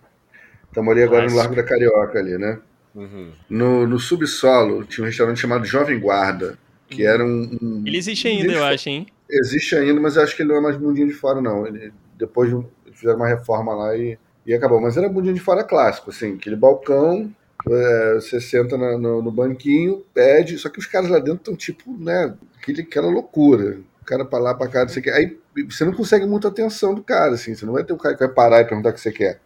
[0.69, 1.35] Estamos ali agora Nossa.
[1.35, 2.59] no Largo da Carioca ali, né?
[2.95, 3.33] Uhum.
[3.49, 7.59] No, no subsolo tinha um restaurante chamado Jovem Guarda, que era um...
[7.61, 9.07] um ele existe ainda, eu acho, hein?
[9.29, 11.67] Existe ainda, mas eu acho que ele não é mais bundinha de fora, não.
[11.67, 14.81] Ele, depois de um fizeram uma reforma lá e, e acabou.
[14.81, 17.33] Mas era bundinha de fora clássico, assim, aquele balcão,
[17.69, 21.57] é, você senta na, no, no, banquinho, pede, só que os caras lá dentro estão
[21.57, 23.81] tipo, né, aquele, aquela loucura.
[24.01, 25.15] O cara pra lá, pra cá, você quer.
[25.15, 28.15] Aí você não consegue muita atenção do cara, assim, você não vai ter um cara
[28.15, 29.41] que vai parar e perguntar o que você quer.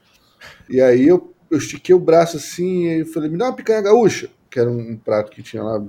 [0.69, 4.31] E aí eu, eu estiquei o braço assim e falei, me dá uma picanha gaúcha,
[4.51, 5.85] que era um, um prato que tinha lá,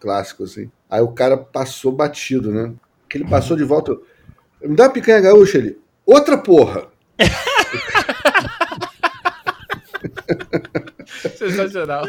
[0.00, 0.70] clássico, assim.
[0.88, 2.72] Aí o cara passou batido, né?
[3.08, 3.96] Que ele passou de volta.
[4.62, 5.78] Me dá uma picanha gaúcha ali.
[6.06, 6.87] Outra porra!
[11.36, 12.04] Sensacional.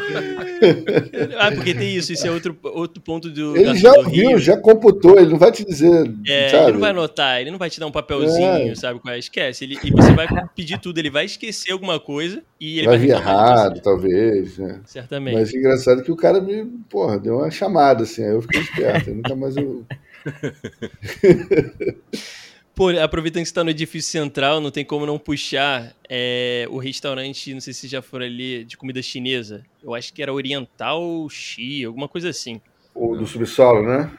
[1.38, 3.56] ah, porque tem isso, isso é outro, outro ponto do.
[3.56, 6.12] Ele já viu, já computou, ele não vai te dizer.
[6.26, 6.64] É, sabe?
[6.64, 8.74] ele não vai anotar, ele não vai te dar um papelzinho, é.
[8.74, 9.18] sabe é?
[9.18, 9.64] Esquece.
[9.64, 12.98] Ele, e você vai pedir tudo, ele vai esquecer alguma coisa e ele vai.
[12.98, 14.58] Vai vir errado, talvez.
[14.58, 14.80] Né?
[14.84, 15.34] Certamente.
[15.34, 18.60] Mas é engraçado que o cara me, porra, deu uma chamada assim, aí eu fiquei
[18.60, 19.84] esperto, nunca mais eu.
[22.74, 26.78] Pô, aproveitando que você tá no edifício central, não tem como não puxar é, o
[26.78, 29.64] restaurante, não sei se já for ali, de comida chinesa.
[29.82, 32.60] Eu acho que era Oriental Xi, alguma coisa assim.
[32.94, 34.10] O do subsolo, né?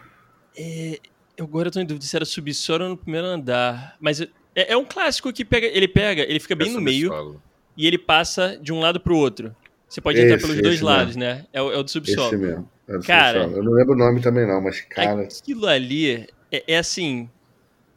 [0.55, 0.99] É,
[1.37, 3.95] eu agora tô em dúvida se era subsolo ou no primeiro andar.
[3.99, 7.41] Mas é, é um clássico que pega, ele pega, ele fica bem é no meio
[7.75, 9.55] e ele passa de um lado pro outro.
[9.87, 11.45] Você pode esse, entrar pelos dois lados, né?
[11.51, 12.27] É o, é o do subsolo.
[12.27, 12.69] Esse mesmo.
[12.87, 13.57] É do cara, subsolo.
[13.57, 15.21] eu não lembro o nome também não, mas cara...
[15.21, 17.29] Aquilo ali é, é assim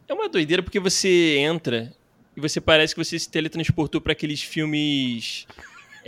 [0.07, 1.93] é uma doideira porque você entra
[2.35, 5.47] e você parece que você se teletransportou para aqueles filmes.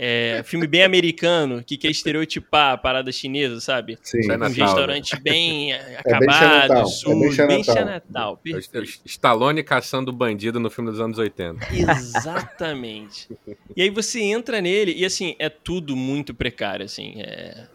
[0.00, 3.98] É, filme bem americano, que quer estereotipar a parada chinesa, sabe?
[4.00, 5.20] Sim, um Natal, restaurante né?
[5.20, 8.40] bem acabado, é bem sujo, bem Natal.
[8.46, 11.66] É Stallone caçando bandido no filme dos anos 80.
[11.74, 13.28] Exatamente.
[13.74, 17.14] e aí você entra nele e, assim, é tudo muito precário, assim.
[17.20, 17.66] É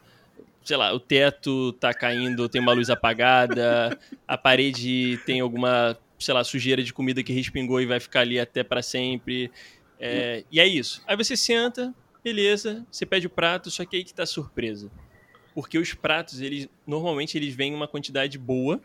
[0.63, 6.33] sei lá, o teto tá caindo, tem uma luz apagada, a parede tem alguma sei
[6.33, 9.51] lá, sujeira de comida que respingou e vai ficar ali até para sempre.
[9.99, 11.01] É, e é isso.
[11.07, 14.89] Aí você senta, beleza, você pede o prato, só que aí que tá a surpresa.
[15.53, 18.81] Porque os pratos, eles normalmente eles vêm em uma quantidade boa.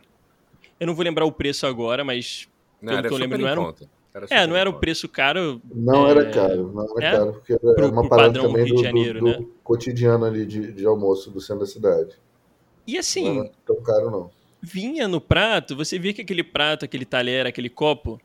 [0.78, 2.48] Eu não vou lembrar o preço agora, mas
[2.80, 3.60] não, pelo que eu lembro, não era.
[3.60, 3.74] Um...
[4.14, 5.62] Era é, não era o preço caro.
[5.72, 6.10] Não é...
[6.10, 7.18] era caro, não era é?
[7.18, 9.46] caro, porque era pro, uma parada também do, Janeiro, do, do né?
[9.62, 12.16] cotidiano ali de, de almoço do centro da cidade.
[12.86, 13.34] E assim.
[13.34, 17.46] Não era tão caro, não vinha no prato, você via que aquele prato, aquele talher,
[17.46, 18.20] aquele copo,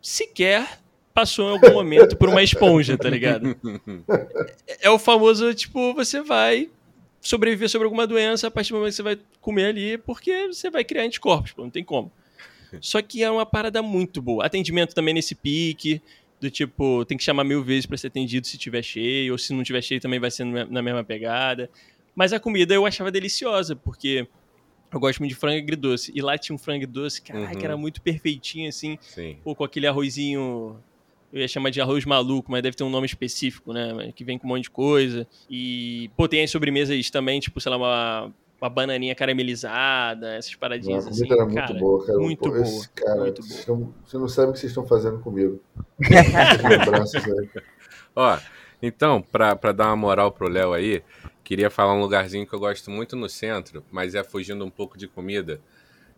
[0.00, 0.80] sequer
[1.14, 3.56] passou em algum momento por uma esponja, tá ligado?
[4.80, 6.68] É, o famoso, tipo, você vai
[7.20, 10.70] sobreviver sobre alguma doença a partir do momento que você vai comer ali, porque você
[10.70, 12.12] vai criar anticorpos, pô, não tem como.
[12.80, 14.44] Só que é uma parada muito boa.
[14.44, 16.00] Atendimento também nesse pique,
[16.40, 19.52] do tipo, tem que chamar mil vezes para ser atendido se tiver cheio, ou se
[19.54, 21.70] não tiver cheio também vai ser na mesma pegada.
[22.14, 24.26] Mas a comida eu achava deliciosa, porque
[24.92, 26.12] eu gosto muito de frango agridoce.
[26.14, 27.64] E lá tinha um frango doce, caraca, uhum.
[27.64, 28.98] era muito perfeitinho, assim.
[29.00, 29.36] Sim.
[29.42, 30.76] Pô, com aquele arrozinho
[31.32, 34.12] eu ia chamar de arroz maluco, mas deve ter um nome específico, né?
[34.14, 35.26] Que vem com um monte de coisa.
[35.50, 41.04] E, pô, tem as sobremesas também, tipo, sei lá, uma, uma bananinha caramelizada, essas paradinhas
[41.04, 41.26] Não, a assim.
[41.26, 42.18] comida era cara, muito boa, cara.
[42.18, 42.62] Muito Pô, boa.
[42.62, 43.52] esse cara, muito boa.
[43.52, 45.60] vocês não- Você não sabe o que vocês estão fazendo comigo.
[46.00, 47.48] Aí.
[48.14, 48.38] Ó,
[48.82, 51.02] então, pra, pra dar uma moral pro Léo aí,
[51.46, 54.98] queria falar um lugarzinho que eu gosto muito no centro, mas é fugindo um pouco
[54.98, 55.60] de comida.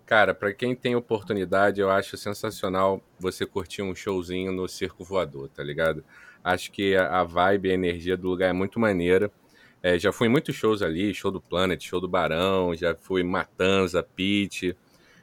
[0.06, 5.50] Cara, pra quem tem oportunidade, eu acho sensacional você curtir um showzinho no Circo Voador,
[5.50, 6.02] tá ligado?
[6.42, 9.30] Acho que a a vibe, a energia do lugar é muito maneira.
[9.82, 13.22] É, já fui em muitos shows ali, show do Planet, show do Barão, já fui
[13.22, 14.74] Matanza, Pit.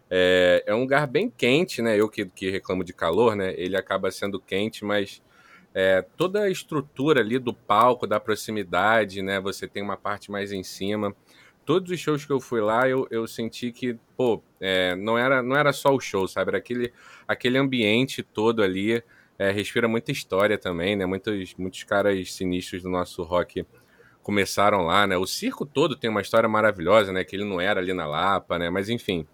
[0.08, 2.00] É, é um lugar bem quente, né?
[2.00, 3.56] Eu que, que reclamo de calor, né?
[3.58, 5.20] Ele acaba sendo quente, mas
[5.76, 9.42] é, toda a estrutura ali do palco, da proximidade, né?
[9.42, 11.14] Você tem uma parte mais em cima.
[11.66, 15.44] Todos os shows que eu fui lá, eu, eu senti que, pô, é, não, era,
[15.44, 16.52] não era só o show, sabe?
[16.52, 16.94] Era aquele,
[17.28, 19.04] aquele ambiente todo ali.
[19.38, 21.06] é, respira muita história também, né?
[21.06, 23.66] Muitos, muitos caras sinistros do nosso rock
[24.24, 25.18] começaram lá, né?
[25.18, 27.26] O circo todo tem uma história maravilhosa, né?
[27.26, 28.70] Que ele não era ali na Lapa, né?
[28.70, 29.28] Mas enfim,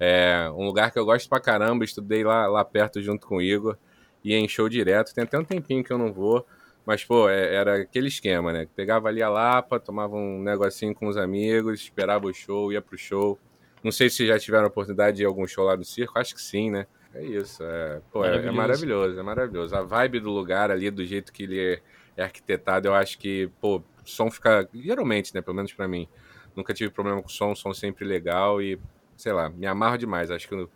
[0.00, 1.84] é um lugar que eu gosto pra caramba.
[1.84, 3.76] Estudei lá, lá perto junto com o Igor
[4.24, 5.12] ia em show direto.
[5.14, 6.46] Tem até um tempinho que eu não vou,
[6.86, 8.66] mas pô, é- era aquele esquema, né?
[8.76, 12.96] Pegava ali a Lapa, tomava um negocinho com os amigos, esperava o show, ia pro
[12.98, 13.38] show.
[13.82, 16.18] Não sei se já tiveram a oportunidade de ir a algum show lá do circo,
[16.18, 16.86] acho que sim, né?
[17.14, 18.56] É isso, é, pô, é, é Maravilhoso.
[18.56, 19.76] maravilhoso, é maravilhoso.
[19.76, 21.80] A vibe do lugar ali, do jeito que ele é,
[22.16, 26.08] é arquitetado, eu acho que, pô, o som fica, geralmente, né, pelo menos pra mim,
[26.56, 28.80] nunca tive problema com o som, o som sempre legal e,
[29.16, 30.30] sei lá, me amarro demais.
[30.30, 30.68] Acho que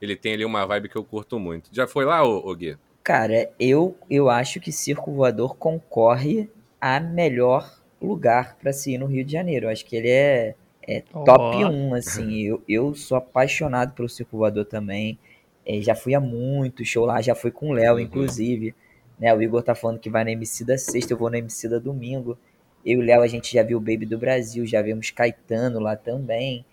[0.00, 1.68] ele tem ali uma vibe que eu curto muito.
[1.72, 2.76] Já foi lá, ô, ô Gui?
[3.04, 6.48] Cara, eu, eu acho que Circo Voador concorre
[6.80, 9.66] a melhor lugar para se ir no Rio de Janeiro.
[9.66, 11.68] Eu acho que ele é, é top Ó.
[11.68, 12.40] 1, assim.
[12.40, 15.18] Eu, eu sou apaixonado pelo Circo Voador também.
[15.66, 18.00] É, já fui a muito show lá, já fui com o Léo, Uhum.
[18.00, 18.74] inclusive.
[19.18, 21.68] Né, o Igor tá falando que vai na MC da sexta, eu vou na MC
[21.68, 22.38] da domingo.
[22.84, 25.78] Eu e o Léo, a gente já viu o Baby do Brasil, já vimos Caetano
[25.78, 26.64] lá também.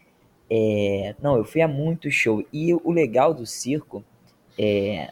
[0.49, 2.43] É, não, eu fui a muito show.
[2.53, 4.03] E o legal do circo
[4.57, 5.09] é,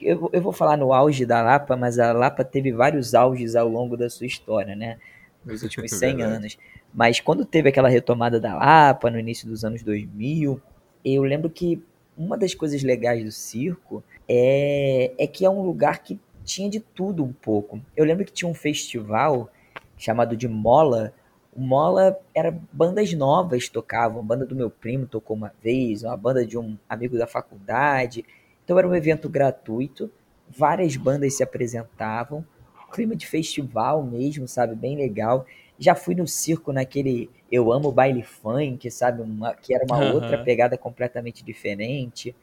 [0.00, 3.54] eu, vou- eu vou falar no auge da Lapa, mas a Lapa teve vários auges
[3.56, 4.98] ao longo da sua história, né?
[5.44, 6.36] Nos últimos 100 Verdade.
[6.36, 6.58] anos.
[6.92, 10.60] Mas quando teve aquela retomada da Lapa, no início dos anos 2000,
[11.04, 11.82] eu lembro que
[12.16, 16.80] uma das coisas legais do circo é, é que é um lugar que tinha de
[16.80, 17.80] tudo um pouco.
[17.96, 19.50] Eu lembro que tinha um festival
[19.96, 21.12] chamado de Mola.
[21.54, 24.20] O Mola era bandas novas tocavam.
[24.20, 28.24] A banda do meu primo tocou uma vez, uma banda de um amigo da faculdade.
[28.68, 30.10] Então era um evento gratuito,
[30.46, 32.44] várias bandas se apresentavam,
[32.92, 34.74] clima de festival mesmo, sabe?
[34.74, 35.46] Bem legal.
[35.78, 39.22] Já fui no circo naquele Eu Amo Baile Funk, sabe?
[39.22, 40.12] Uma- que era uma Aham.
[40.12, 42.36] outra pegada completamente diferente.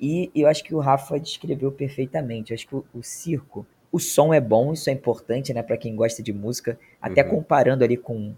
[0.00, 2.52] E eu acho que o Rafa descreveu perfeitamente.
[2.52, 5.76] Eu acho que o, o circo, o som é bom, isso é importante, né, para
[5.76, 6.78] quem gosta de música.
[7.02, 7.30] Até Uhum.
[7.30, 8.36] comparando ali com,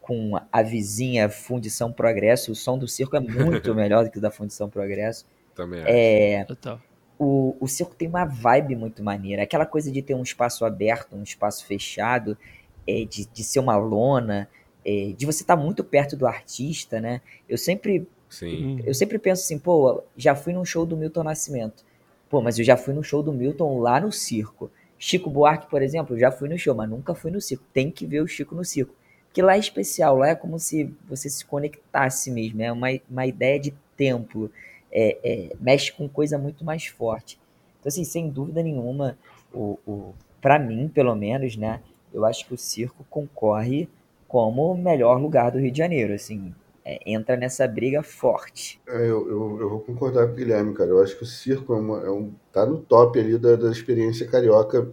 [0.00, 4.20] com a vizinha Fundição Progresso, o som do circo é muito melhor do que o
[4.20, 5.26] da Fundição Progresso.
[5.58, 5.90] Também acho.
[5.90, 6.80] É, Total.
[7.18, 9.42] o, o circo tem uma vibe muito maneira.
[9.42, 12.38] Aquela coisa de ter um espaço aberto, um espaço fechado,
[12.86, 14.48] é, de, de ser uma lona,
[14.84, 17.20] é, de você estar muito perto do artista, né?
[17.48, 18.80] Eu sempre Sim.
[18.86, 21.84] eu sempre penso assim, pô, já fui num show do Milton Nascimento.
[22.30, 24.70] Pô, mas eu já fui no show do Milton lá no circo.
[24.96, 27.64] Chico Buarque, por exemplo, eu já fui no show, mas nunca fui no circo.
[27.72, 28.94] Tem que ver o Chico no circo.
[29.26, 33.26] Porque lá é especial, lá é como se você se conectasse mesmo, é uma, uma
[33.26, 34.52] ideia de templo.
[34.90, 37.38] É, é, mexe com coisa muito mais forte.
[37.78, 39.18] Então, assim, sem dúvida nenhuma,
[39.52, 41.80] o, o, para mim, pelo menos, né,
[42.12, 43.88] eu acho que o circo concorre
[44.26, 48.80] como o melhor lugar do Rio de Janeiro, assim, é, entra nessa briga forte.
[48.86, 50.90] É, eu, eu, eu vou concordar com o Guilherme, cara.
[50.90, 53.70] Eu acho que o circo é, uma- é um, tá no top ali da, da
[53.70, 54.90] experiência carioca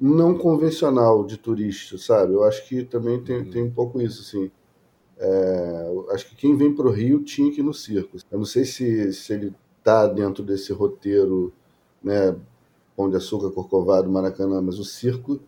[0.00, 2.34] não convencional de turista, sabe?
[2.34, 3.50] Eu acho que também tem, Uhum.
[3.50, 4.50] tem um pouco isso, assim.
[5.22, 8.16] É, acho que quem vem pro Rio tinha que ir no circo.
[8.30, 9.54] Eu não sei se, se ele
[9.84, 11.52] tá dentro desse roteiro,
[12.02, 12.34] né?
[12.96, 15.38] Pão de Açúcar, Corcovado, Maracanã, mas o circo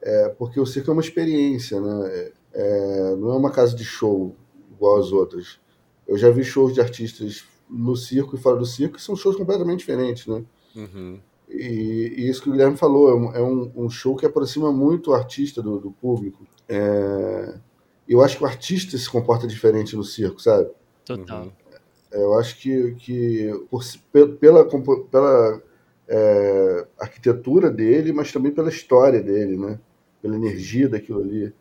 [0.00, 2.30] é porque o circo é uma experiência, né?
[2.52, 4.34] É, não é uma casa de show
[4.74, 5.58] igual as outras.
[6.06, 9.36] Eu já vi shows de artistas no circo e fora do circo que são shows
[9.36, 10.44] completamente diferentes, né?
[10.74, 11.18] Uhum.
[11.48, 14.72] E, e isso que o Guilherme falou, é um, é um- um show que aproxima
[14.72, 16.44] muito o artista do, do público.
[16.68, 17.54] É,
[18.12, 20.70] eu acho que o artista se comporta diferente no circo, sabe?
[21.04, 21.52] Total.
[22.12, 23.82] É, Eu acho que, que por
[24.38, 24.64] pela,
[25.10, 25.62] pela
[26.08, 29.78] é, arquitetura dele, mas também pela história dele, né?
[30.20, 31.52] Pela energia daquilo ali.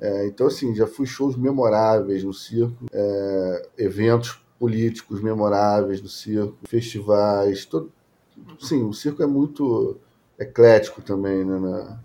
[0.00, 6.56] É, então, assim, já fui shows memoráveis no circo, é, eventos políticos memoráveis no circo,
[6.64, 7.64] festivais.
[7.66, 7.92] Todo...
[8.58, 9.98] Sim, o circo é muito.
[10.38, 12.00] eclético também né, na,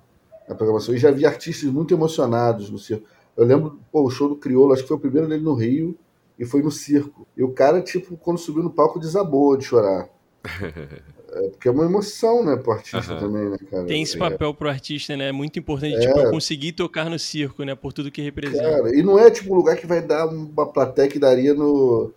[0.50, 0.94] na programação.
[0.94, 3.08] E já vi artistas muito emocionados no circo.
[3.36, 5.98] Eu lembro, pô, o show do Criolo, acho que foi o primeiro dele no Rio,
[6.38, 7.28] e foi no circo.
[7.36, 10.10] E o cara, tipo, quando subiu no palco, desabou de chorar.
[11.28, 13.20] É, porque é uma emoção, né, pro artista uhum.
[13.20, 13.84] também, né, cara?
[13.84, 15.30] Tem esse papel pro artista, né?
[15.30, 16.00] É muito importante, é.
[16.00, 17.76] tipo, conseguir tocar no circo, né?
[17.76, 18.64] Por tudo que representa.
[18.64, 22.10] Cara, e não é, tipo, um lugar que vai dar uma plateia que daria no...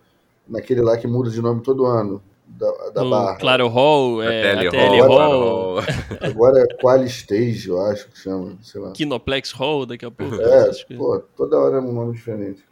[0.47, 3.37] Naquele lá que muda de nome todo ano da, da Barra.
[3.37, 5.09] Claro Hall, é, a TL, Hall.
[5.09, 5.79] Hall.
[6.21, 8.93] Agora é Quali Stage, eu acho que chama, sei lá.
[8.93, 10.41] Kinoplex Hall, daqui a pouco.
[10.41, 12.65] É, pô, toda hora é um nome diferente.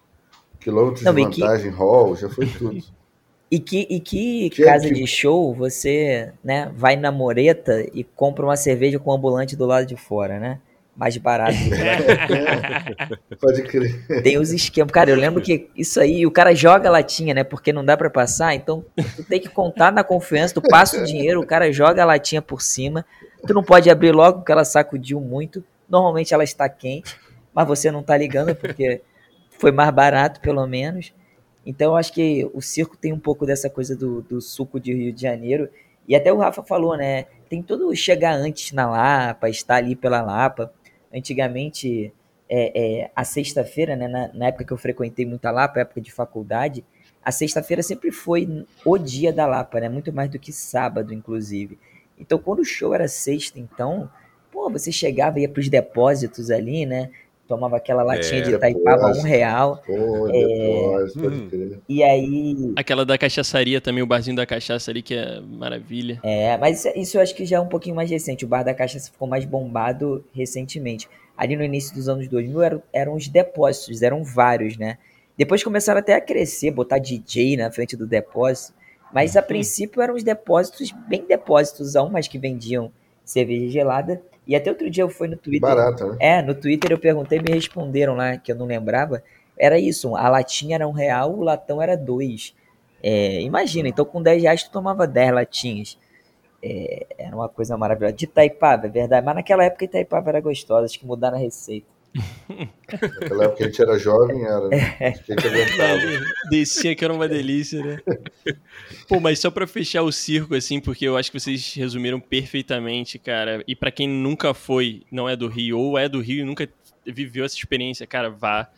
[0.59, 1.77] Quilômetros Não, de vantagem, que...
[1.77, 2.77] Hall, já foi tudo.
[3.49, 4.95] E que, e que, que casa é que...
[4.95, 9.65] de show você né, vai na moreta e compra uma cerveja com um ambulante do
[9.65, 10.61] lado de fora, né?
[10.97, 11.53] Mais barato.
[13.39, 14.23] Pode crer.
[14.23, 14.91] Tem os esquemas.
[14.91, 17.45] Cara, eu lembro que isso aí, o cara joga a latinha, né?
[17.45, 21.05] Porque não dá para passar, então tu tem que contar na confiança, tu passa o
[21.05, 23.05] dinheiro, o cara joga a latinha por cima.
[23.47, 25.63] Tu não pode abrir logo porque ela sacudiu muito.
[25.89, 27.17] Normalmente ela está quente,
[27.53, 29.03] mas você não tá ligando porque
[29.51, 31.13] foi mais barato, pelo menos.
[31.65, 34.95] Então eu acho que o circo tem um pouco dessa coisa do, do suco de
[34.95, 35.69] Rio de Janeiro.
[36.09, 37.27] E até o Rafa falou, né?
[37.51, 40.73] Tem todo chegar antes na Lapa, estar ali pela Lapa
[41.13, 42.13] antigamente,
[42.49, 46.01] é, é, a sexta-feira, né, na, na, época que eu frequentei muito a Lapa, época
[46.01, 46.85] de faculdade,
[47.25, 51.79] a sexta-feira sempre foi o dia da Lapa, né, muito mais do que sábado, inclusive.
[52.19, 54.09] Então, quando o show era sexta, então,
[54.51, 57.11] pô, você chegava, ia para os depósitos ali, né,
[57.47, 59.83] tomava aquela latinha é, de Itaipava um real.
[59.87, 61.79] Pô, é, hum.
[61.89, 62.73] E aí.
[62.77, 66.21] Aquela da cachaçaria também, o barzinho da cachaça ali, que é maravilha.
[66.23, 68.45] É, mas isso eu acho que já é um pouquinho mais recente.
[68.45, 71.09] O bar da cachaça ficou mais bombado recentemente.
[71.37, 74.99] Ali no início dos anos 2000 eram, eram os depósitos, eram vários, né?
[75.37, 78.75] Depois começaram até a crescer, botar DJ na frente do depósito.
[79.13, 79.47] Mas a uhum.
[79.47, 82.91] princípio eram os depósitos, bem depósitos, mas que vendiam
[83.25, 84.23] cerveja gelada.
[84.47, 85.69] E até outro dia eu fui no Twitter.
[85.69, 86.17] Barato, né?
[86.21, 89.23] É, no Twitter eu perguntei me responderam lá, que eu não lembrava.
[89.59, 92.55] Era isso, a latinha era um real, o latão era dois.
[93.03, 95.99] É, imagina, então com 10 reais tu tomava 10 latinhas.
[96.63, 98.15] É, era uma coisa maravilhosa.
[98.15, 99.25] De Itaipava, é verdade.
[99.25, 101.96] Mas naquela época Itaipava era gostosa, acho que mudaram a receita.
[103.21, 104.69] Naquela época a gente era jovem, era.
[104.69, 104.97] Né?
[105.01, 106.01] A gente aguentava.
[106.51, 107.99] Descia que era uma delícia, né?
[109.09, 113.19] Pô, mas só pra fechar o circo, assim, porque eu acho que vocês resumiram perfeitamente,
[113.19, 113.63] cara.
[113.67, 116.69] E para quem nunca foi, não é do Rio, ou é do Rio e nunca
[117.05, 118.71] viveu essa experiência, cara, vá.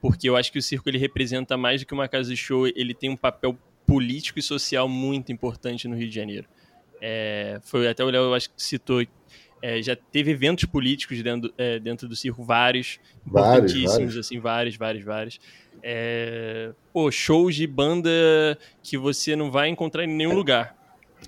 [0.00, 2.66] Porque eu acho que o circo ele representa mais do que uma casa de show,
[2.66, 6.48] ele tem um papel político e social muito importante no Rio de Janeiro.
[7.00, 9.04] É, foi até o Léo, acho que citou
[9.62, 14.16] é, já teve eventos políticos dentro, é, dentro do circo, vários, vários importantíssimos, vários.
[14.18, 15.40] assim, vários, vários, vários.
[15.82, 18.10] É, pô, shows de banda
[18.82, 20.76] que você não vai encontrar em nenhum lugar.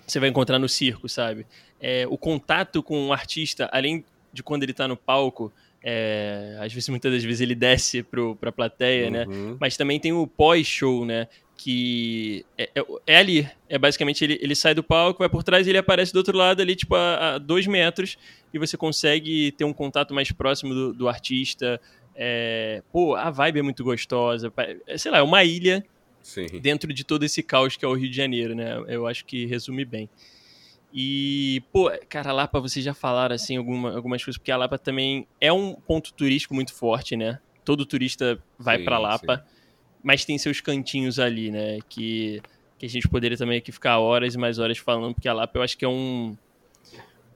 [0.05, 1.47] Você vai encontrar no circo, sabe?
[1.81, 5.53] É, o contato com o artista, além de quando ele está no palco,
[5.87, 9.27] é, às vezes, muitas das vezes ele desce para a plateia, né?
[9.27, 9.51] uhum.
[9.51, 9.57] né?
[9.61, 11.29] Mas também tem o pós-show, né?
[11.57, 13.49] Que é, é, é, ali.
[13.69, 16.37] É basicamente ele, ele sai do palco, vai por trás e ele aparece do outro
[16.37, 18.19] lado ali, tipo, a, a dois metros,
[18.53, 21.81] e você consegue ter um contato mais próximo do, do artista.
[22.15, 24.53] É, pô, a vibe é muito gostosa.
[24.87, 25.85] É, sei lá, é uma ilha
[26.23, 26.47] Sim.
[26.61, 28.83] dentro de todo esse caos que é o Rio de Janeiro, né?
[28.89, 30.09] Eu acho que resume bem.
[30.93, 34.79] E, pô, cara, a Lapa, vocês já falaram, assim, alguma, algumas coisas, porque a Lapa
[34.79, 37.41] também é um ponto turístico muito forte, né?
[37.65, 39.39] Todo turista vai sim, pra Lapa.
[39.39, 39.54] Sim
[40.05, 41.79] mas tem seus cantinhos ali, né?
[41.89, 42.41] Que,
[42.79, 45.59] que a gente poderia também aqui ficar horas e mais horas falando, porque a Lapa
[45.59, 46.37] eu acho que é um,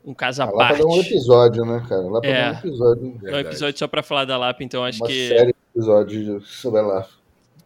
[0.04, 0.82] um caso à a parte.
[0.82, 2.02] Lapa é um episódio, né, cara?
[2.02, 3.20] A Lapa é, é um episódio.
[3.24, 5.28] É um episódio só para falar da Lapa, então acho Uma que.
[5.30, 7.08] Uma série de episódios sobre a Lapa.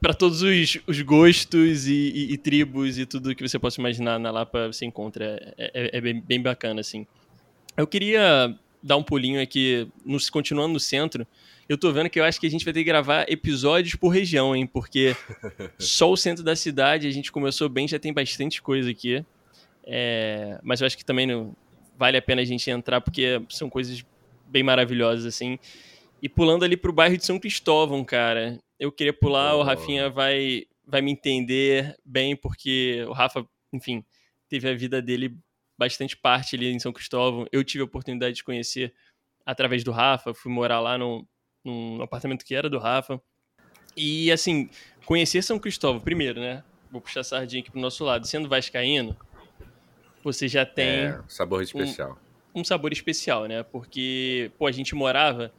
[0.00, 4.18] Para todos os, os gostos e, e, e, tribos e tudo que você possa imaginar
[4.20, 5.52] na Lapa você encontra.
[5.58, 7.06] É, é, é bem, bem bacana, assim.
[7.76, 11.26] Eu queria dar um pulinho aqui, no, continuando no centro,
[11.72, 14.10] eu tô vendo que eu acho que a gente vai ter que gravar episódios por
[14.10, 14.66] região, hein?
[14.66, 15.16] Porque
[15.78, 19.24] só o centro da cidade a gente começou bem, já tem bastante coisa aqui.
[19.84, 21.56] É, mas eu acho que também não
[21.96, 24.04] vale a pena a gente entrar, porque são coisas
[24.46, 25.58] bem maravilhosas, assim.
[26.20, 28.58] E pulando ali pro bairro de São Cristóvão, cara.
[28.78, 29.60] Eu queria pular, oh.
[29.60, 34.04] o Rafinha vai, vai me entender bem, porque o Rafa, enfim,
[34.46, 35.34] teve a vida dele
[35.78, 37.46] bastante parte ali em São Cristóvão.
[37.50, 38.92] Eu tive a oportunidade de conhecer
[39.46, 41.26] através do Rafa, fui morar lá no,
[41.64, 43.20] num apartamento que era do Rafa.
[43.96, 44.68] E, assim,
[45.04, 46.62] conhecer São Cristóvão, primeiro, né?
[46.90, 48.26] Vou puxar a sardinha aqui pro nosso lado.
[48.26, 49.16] Sendo vascaíno,
[50.22, 50.86] você já tem...
[50.86, 52.18] É, sabor especial.
[52.54, 53.62] Um, um sabor especial, né?
[53.62, 55.52] Porque, pô, a gente morava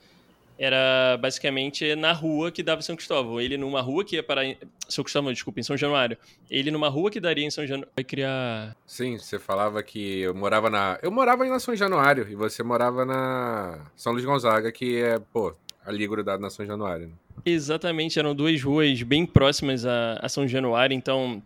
[0.57, 3.41] era basicamente na rua que dava São Cristóvão.
[3.41, 4.41] Ele numa rua que ia para
[4.87, 6.17] São Cristóvão, desculpa, em São Januário.
[6.49, 7.91] Ele numa rua que daria em São Januário.
[7.95, 8.75] Vai criar.
[8.85, 10.99] Sim, você falava que eu morava na.
[11.01, 15.55] Eu morava em São Januário e você morava na São Luís Gonzaga, que é, pô,
[15.85, 17.07] ali grudado na São Januário.
[17.07, 17.13] Né?
[17.45, 21.41] Exatamente, eram duas ruas bem próximas a, a São Januário, então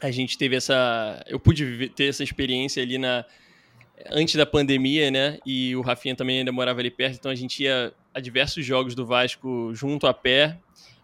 [0.00, 1.22] a gente teve essa.
[1.26, 3.24] Eu pude ter essa experiência ali na
[4.10, 5.38] antes da pandemia, né?
[5.44, 8.94] E o Rafinha também ainda morava ali perto, então a gente ia a diversos jogos
[8.94, 10.58] do Vasco junto a pé.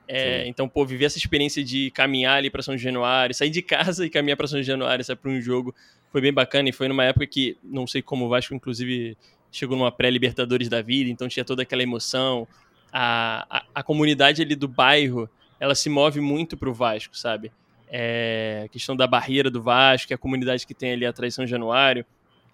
[0.09, 4.07] É, então, pô, viver essa experiência de caminhar ali para São Januário, sair de casa
[4.07, 5.75] e caminhar para São Januário, sair para um jogo,
[6.12, 6.69] foi bem bacana.
[6.69, 9.17] E foi numa época que, não sei como o Vasco, inclusive,
[9.51, 12.47] chegou numa pré-Libertadores da vida, então tinha toda aquela emoção.
[12.92, 15.28] A, a, a, comunidade ali do bairro,
[15.59, 17.53] ela se move muito pro Vasco, sabe?
[17.88, 21.47] É, a questão da barreira do Vasco, a comunidade que tem ali atrás de São
[21.47, 22.05] Januário,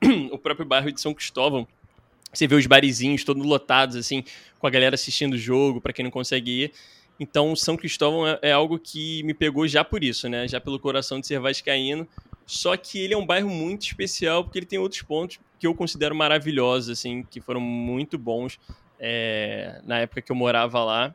[0.30, 1.66] o próprio bairro de São Cristóvão,
[2.32, 4.24] você vê os barizinhos todos lotados, assim,
[4.58, 6.72] com a galera assistindo o jogo, para quem não consegue ir.
[7.20, 10.48] Então, São Cristóvão é, é, algo que me pegou já por isso, né?
[10.48, 12.08] Já pelo coração de ser vascaíno.
[12.46, 15.76] Só que ele é um bairro muito especial, porque ele tem outros pontos que eu
[15.76, 18.58] considero maravilhosos, assim, que foram muito bons
[18.98, 21.14] é, na época que eu morava lá.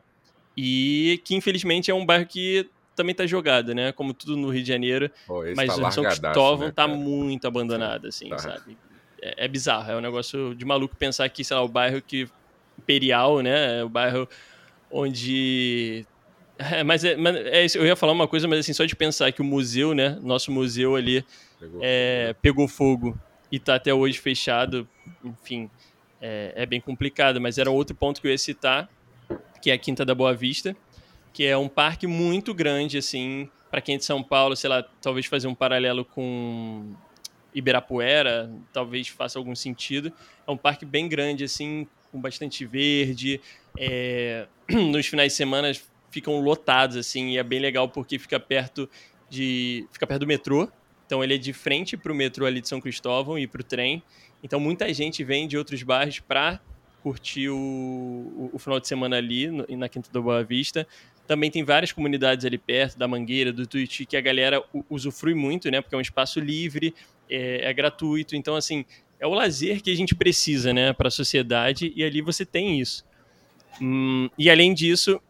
[0.56, 3.92] E que, infelizmente, é um bairro que também tá jogado, né?
[3.92, 5.10] Como tudo no Rio de Janeiro.
[5.26, 8.38] Pô, mas tá o São Cristóvão né, tá muito abandonado, assim, tá.
[8.38, 8.78] sabe?
[9.20, 12.26] É, é, bizarro, é um negócio de maluco pensar que, sei lá, o bairro que.
[12.78, 13.80] Imperial, né?
[13.80, 14.26] É o bairro
[14.90, 16.06] onde.
[16.58, 18.96] É, mas, é, mas é isso, eu ia falar uma coisa, mas assim, só de
[18.96, 20.18] pensar que o museu, né?
[20.22, 21.22] Nosso museu ali
[21.60, 22.38] pegou, é, fogo.
[22.40, 23.20] pegou fogo
[23.50, 24.88] e tá até hoje fechado,
[25.24, 25.70] enfim,
[26.20, 27.40] é, é bem complicado.
[27.40, 28.88] Mas era outro ponto que eu ia citar,
[29.62, 30.76] que é a Quinta da Boa Vista,
[31.32, 34.82] que é um parque muito grande, assim, para quem é de São Paulo, sei lá,
[35.00, 36.94] talvez fazer um paralelo com
[37.54, 40.12] Ibirapuera, talvez faça algum sentido.
[40.46, 43.40] É um parque bem grande, assim, com bastante verde.
[43.78, 44.46] É...
[44.68, 45.72] Nos finais de semana
[46.10, 48.88] ficam lotados, assim, e é bem legal porque fica perto
[49.28, 49.86] de.
[49.92, 50.68] fica perto do metrô.
[51.08, 53.64] Então ele é de frente para o metrô ali de São Cristóvão e para o
[53.64, 54.02] trem.
[54.42, 56.60] Então muita gente vem de outros bairros para
[57.02, 60.86] curtir o, o, o, final de semana ali no, na Quinta da Boa Vista.
[61.26, 65.70] Também tem várias comunidades ali perto, da Mangueira, do Tuiuti, que a galera usufrui muito,
[65.70, 65.80] né?
[65.80, 66.94] Porque é um espaço livre,
[67.28, 68.36] é, é gratuito.
[68.36, 68.84] Então, assim,
[69.18, 72.78] é o lazer que a gente precisa, né, para a sociedade, e ali você tem
[72.78, 73.04] isso.
[73.80, 75.20] Hum, e além disso,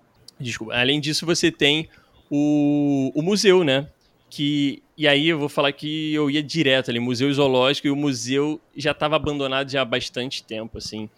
[0.40, 1.88] desculpa, além disso, você tem
[2.30, 3.88] o, o museu, né?
[4.30, 7.96] Que, e aí eu vou falar que eu ia direto ali, museu zoológico, e o
[7.96, 11.08] museu já estava abandonado já há bastante tempo, assim.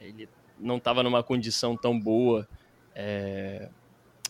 [0.00, 0.28] Ele
[0.60, 2.48] não estava numa condição tão boa.
[2.94, 3.68] É,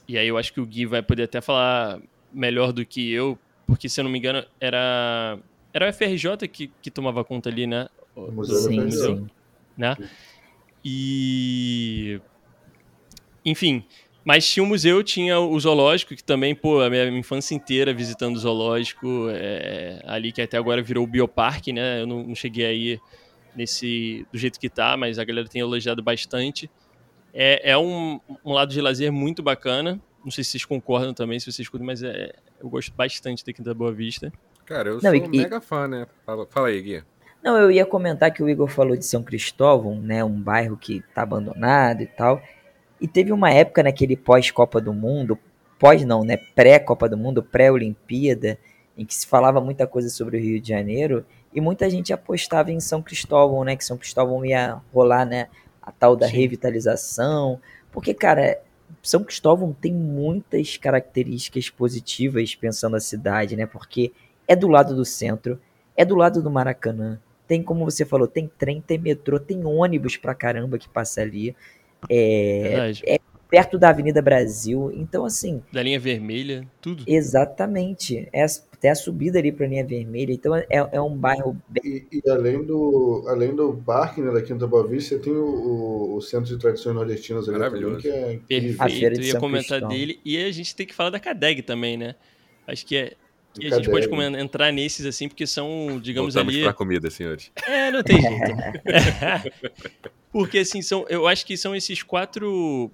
[0.08, 2.00] e aí eu acho que o Gui vai poder até falar
[2.32, 5.38] melhor do que eu, porque se eu não me engano era
[5.72, 7.88] era o FRJ que, que tomava conta ali, né?
[8.14, 9.30] O museu sim, museu, sim.
[9.76, 9.96] Né?
[10.84, 12.20] E
[13.44, 13.84] enfim,
[14.24, 18.36] mas tinha o museu, tinha o zoológico, que também, pô, a minha infância inteira visitando
[18.36, 22.02] o zoológico, é, ali que até agora virou o Bioparque, né?
[22.02, 23.00] Eu não, não cheguei aí
[23.54, 26.70] nesse do jeito que tá, mas a galera tem elogiado bastante.
[27.34, 30.00] É, é um, um, lado de lazer muito bacana.
[30.24, 33.52] Não sei se vocês concordam também, se vocês escutam, mas é, eu gosto bastante da
[33.52, 34.32] Quinta Boa Vista.
[34.64, 36.06] Cara, eu Não, sou e, mega fã, né?
[36.24, 37.02] Fala, fala aí, Gui.
[37.42, 40.22] Não, eu ia comentar que o Igor falou de São Cristóvão, né?
[40.22, 42.40] Um bairro que tá abandonado e tal.
[43.02, 45.36] E teve uma época naquele pós-Copa do Mundo,
[45.76, 46.36] pós não, né?
[46.54, 48.56] Pré-Copa do Mundo, pré-Olimpíada,
[48.96, 52.70] em que se falava muita coisa sobre o Rio de Janeiro e muita gente apostava
[52.70, 53.74] em São Cristóvão, né?
[53.74, 55.48] Que São Cristóvão ia rolar, né?
[55.82, 56.36] A tal da Sim.
[56.36, 57.60] revitalização.
[57.90, 58.60] Porque, cara,
[59.02, 63.66] São Cristóvão tem muitas características positivas pensando a cidade, né?
[63.66, 64.12] Porque
[64.46, 65.60] é do lado do centro,
[65.96, 67.18] é do lado do Maracanã.
[67.48, 71.56] Tem, como você falou, tem trem, tem metrô, tem ônibus pra caramba que passa ali.
[72.08, 73.18] É, é
[73.52, 74.90] perto da Avenida Brasil.
[74.94, 75.62] Então, assim.
[75.70, 77.04] Da linha vermelha, tudo.
[77.06, 78.26] Exatamente.
[78.32, 78.46] É,
[78.80, 80.32] tem a subida ali pra linha vermelha.
[80.32, 82.06] Então, é, é um bairro bem.
[82.10, 86.16] E, e, além, do, além do parque né, da Quinta Boa Vista, você tem o,
[86.16, 88.40] o, Centro de Tradições Nordestinas ali também, que é.
[88.48, 89.20] Perfeito.
[89.20, 89.88] Eu ia comentar Cristão.
[89.88, 90.18] dele.
[90.24, 92.14] E a gente tem que falar da CADEG também, né?
[92.66, 93.12] Acho que é
[93.60, 94.06] e a gente pode
[94.38, 96.64] entrar nesses assim, porque são, digamos Voltamos ali.
[96.64, 97.50] pra comida, senhores.
[97.66, 99.52] É, não tem jeito.
[100.32, 102.90] porque assim, são, eu acho que são esses quatro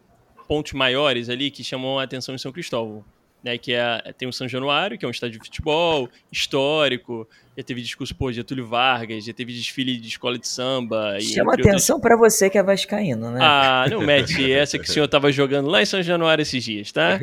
[0.46, 3.04] pontos maiores ali que chamam a atenção em São Cristóvão
[3.48, 7.26] né, que é, tem o São Januário, que é um estádio de futebol histórico,
[7.56, 11.18] já teve discurso por Getúlio Vargas, já teve desfile de escola de samba.
[11.18, 13.40] Chama atenção para você que é vascaíno, né?
[13.42, 16.92] Ah, não mete essa que o senhor estava jogando lá em São Januário esses dias,
[16.92, 17.18] tá?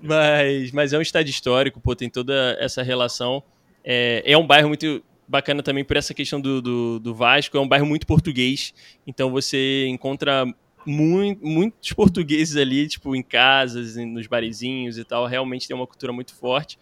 [0.00, 3.42] mas, mas é um estádio histórico, pô, tem toda essa relação.
[3.84, 7.60] É, é um bairro muito bacana também por essa questão do, do, do Vasco, é
[7.60, 8.72] um bairro muito português,
[9.06, 10.44] então você encontra
[10.86, 16.12] muito, muitos portugueses ali, tipo, em casas, nos barizinhos e tal, realmente tem uma cultura
[16.12, 16.78] muito forte,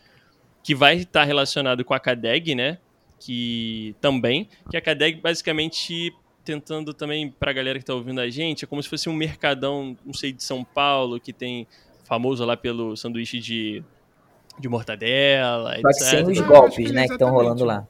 [0.62, 2.78] que vai estar relacionado com a CADEG, né?
[3.18, 8.30] Que também, que a CADEG basicamente tentando também para a galera que está ouvindo a
[8.30, 11.66] gente, é como se fosse um mercadão, não sei, de São Paulo, que tem
[12.05, 13.84] famoso lá pelo sanduíche de,
[14.59, 17.86] de mortadela, Só que sem os golpes, né, que estão rolando lá.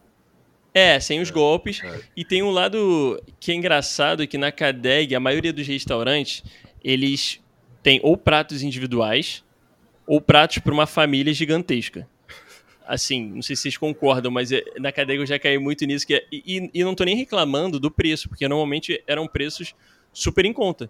[0.78, 1.82] É, sem os golpes.
[1.82, 2.00] É.
[2.16, 6.44] E tem um lado que é engraçado, que na Cadeg, a maioria dos restaurantes,
[6.84, 7.40] eles
[7.82, 9.44] têm ou pratos individuais,
[10.06, 12.08] ou pratos para uma família gigantesca.
[12.86, 16.06] Assim, não sei se vocês concordam, mas é, na Cadeg eu já caí muito nisso.
[16.06, 19.74] Que é, e, e não tô nem reclamando do preço, porque normalmente eram preços
[20.12, 20.88] super em conta.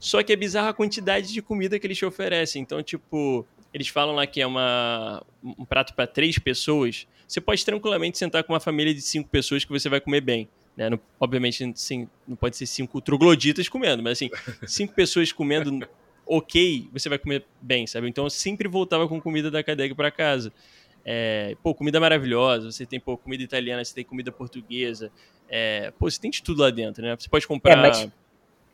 [0.00, 2.60] Só que é bizarra a quantidade de comida que eles te oferecem.
[2.60, 7.06] Então, tipo, eles falam lá que é uma, um prato para três pessoas.
[7.26, 10.48] Você pode tranquilamente sentar com uma família de cinco pessoas que você vai comer bem.
[10.76, 10.88] Né?
[10.88, 14.30] Não, obviamente, sim, não pode ser cinco trogloditas comendo, mas assim,
[14.66, 15.86] cinco pessoas comendo
[16.24, 18.08] ok, você vai comer bem, sabe?
[18.08, 20.52] Então eu sempre voltava com comida da Cadeg para casa.
[21.04, 25.10] É, pô, comida maravilhosa, você tem pô, comida italiana, você tem comida portuguesa,
[25.48, 27.16] é, pô, você tem de tudo lá dentro, né?
[27.18, 27.72] Você pode comprar.
[27.72, 28.08] É, mas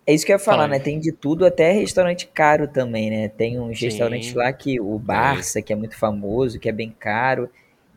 [0.06, 0.68] é isso que eu ia falar, Fala.
[0.68, 0.78] né?
[0.78, 3.28] Tem de tudo, até restaurante caro também, né?
[3.28, 3.86] Tem uns Sim.
[3.86, 7.48] restaurantes lá que o Barça, que é muito famoso, que é bem caro.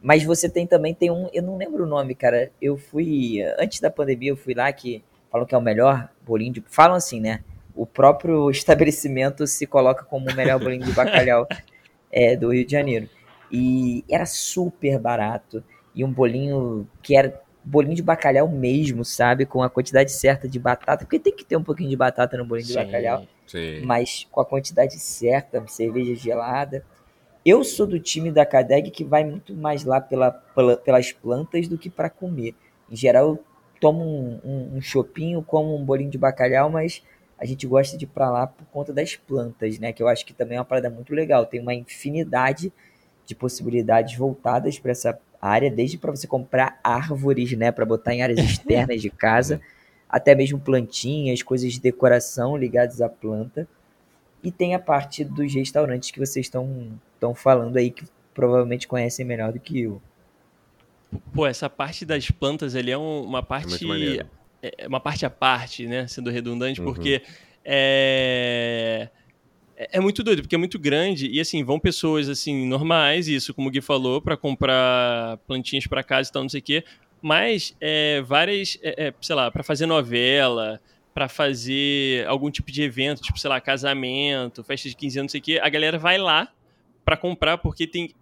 [0.02, 2.50] Mas você tem também, tem um, eu não lembro o nome, cara.
[2.62, 6.54] Eu fui, antes da pandemia, eu fui lá que falam que é o melhor bolinho
[6.54, 6.64] de.
[6.68, 7.42] Falam assim, né?
[7.76, 11.46] O próprio estabelecimento se coloca como o melhor bolinho de bacalhau
[12.10, 13.10] é, do Rio de Janeiro.
[13.52, 15.62] E era super barato.
[15.94, 19.46] E um bolinho que era bolinho de bacalhau mesmo, sabe?
[19.46, 22.46] Com a quantidade certa de batata, porque tem que ter um pouquinho de batata no
[22.46, 23.28] bolinho sim, de bacalhau.
[23.46, 23.82] Sim.
[23.82, 26.84] Mas com a quantidade certa, cerveja gelada.
[27.46, 31.68] Eu sou do time da Cadeg que vai muito mais lá pela, pela pelas plantas
[31.68, 32.56] do que para comer.
[32.90, 33.44] Em geral, eu
[33.80, 37.04] tomo um, um, um chopinho, como um bolinho de bacalhau, mas
[37.38, 39.94] a gente gosta de ir para lá por conta das plantas, né?
[39.94, 41.46] Que eu acho que também é uma parada muito legal.
[41.46, 42.74] Tem uma infinidade
[43.26, 48.22] de possibilidades voltadas para essa área, desde para você comprar árvores, né, para botar em
[48.22, 49.62] áreas externas de casa,
[50.10, 53.68] até mesmo plantinhas, coisas de decoração ligadas à planta.
[54.44, 59.26] E tem a parte dos restaurantes que vocês estão estão falando aí que provavelmente conhecem
[59.26, 60.00] melhor do que eu.
[61.34, 63.84] Pô, essa parte das plantas ali é uma parte
[64.62, 66.86] é, é uma parte à parte, né, sendo redundante, uhum.
[66.86, 67.24] porque
[67.66, 69.10] é
[69.78, 73.54] é, é muito doido, porque é muito grande e assim, vão pessoas assim normais, isso
[73.54, 76.84] como o Gui falou, para comprar plantinhas para casa e tal, não sei o quê,
[77.22, 80.82] mas é, várias, é, é, sei lá, para fazer novela,
[81.14, 85.32] para fazer algum tipo de evento, tipo, sei lá, casamento, festa de 15 anos, não
[85.32, 86.52] sei o quê, a galera vai lá
[87.06, 88.14] para comprar porque tem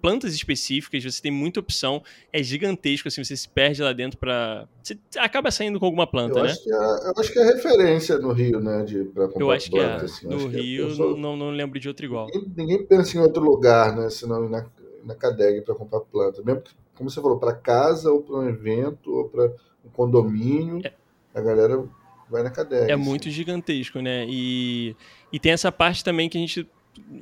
[0.00, 4.66] plantas específicas, você tem muita opção, é gigantesco, assim, você se perde lá dentro para
[4.82, 6.50] Você acaba saindo com alguma planta, eu né?
[6.50, 9.70] Acho é, eu acho que é referência no Rio, né, de, pra comprar Eu acho
[9.70, 10.04] planta, que é.
[10.04, 10.26] Assim.
[10.26, 11.16] No acho Rio, é, sou...
[11.16, 12.26] não, não lembro de outro igual.
[12.26, 14.66] Ninguém, ninguém pensa em outro lugar, né, senão na,
[15.04, 16.42] na Cadeg para comprar planta.
[16.42, 19.52] Mesmo que, como você falou, para casa, ou para um evento, ou para
[19.84, 20.92] um condomínio, é.
[21.34, 21.84] a galera
[22.30, 22.90] vai na Cadeg.
[22.90, 23.02] É assim.
[23.02, 24.26] muito gigantesco, né?
[24.28, 24.96] E,
[25.32, 26.68] e tem essa parte também que a gente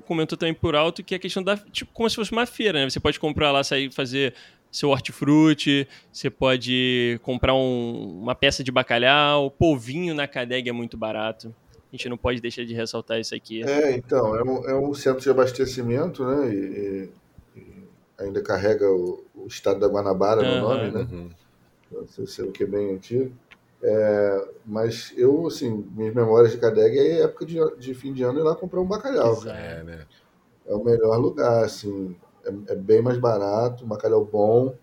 [0.06, 1.56] comentou também por alto, que é a questão da.
[1.56, 2.90] Tipo, como se fosse uma feira, né?
[2.90, 4.34] Você pode comprar lá, sair fazer
[4.70, 10.96] seu hortifruti, você pode comprar um, uma peça de bacalhau, polvinho na Cadeg é muito
[10.96, 11.54] barato.
[11.90, 13.62] A gente não pode deixar de ressaltar isso aqui.
[13.62, 16.54] É, então, é um, é um centro de abastecimento, né?
[16.54, 17.10] E,
[17.56, 17.62] e
[18.18, 21.08] ainda carrega o, o, estado da Guanabara no nome, né?
[21.10, 21.30] Uhum.
[21.90, 23.32] Não sei se é o que é bem antigo.
[23.82, 28.40] É, mas eu, assim, minhas memórias de Cadeg é época de, de fim de ano
[28.40, 29.40] ir lá comprar um bacalhau.
[29.46, 30.06] É, né?
[30.66, 32.16] é o melhor lugar, assim.
[32.44, 34.74] É, é, bem mais barato, bacalhau bom,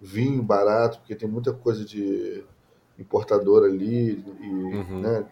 [0.00, 2.44] vinho barato, porque tem muita coisa de
[2.98, 5.00] importador ali, e, uhum.
[5.00, 5.26] né,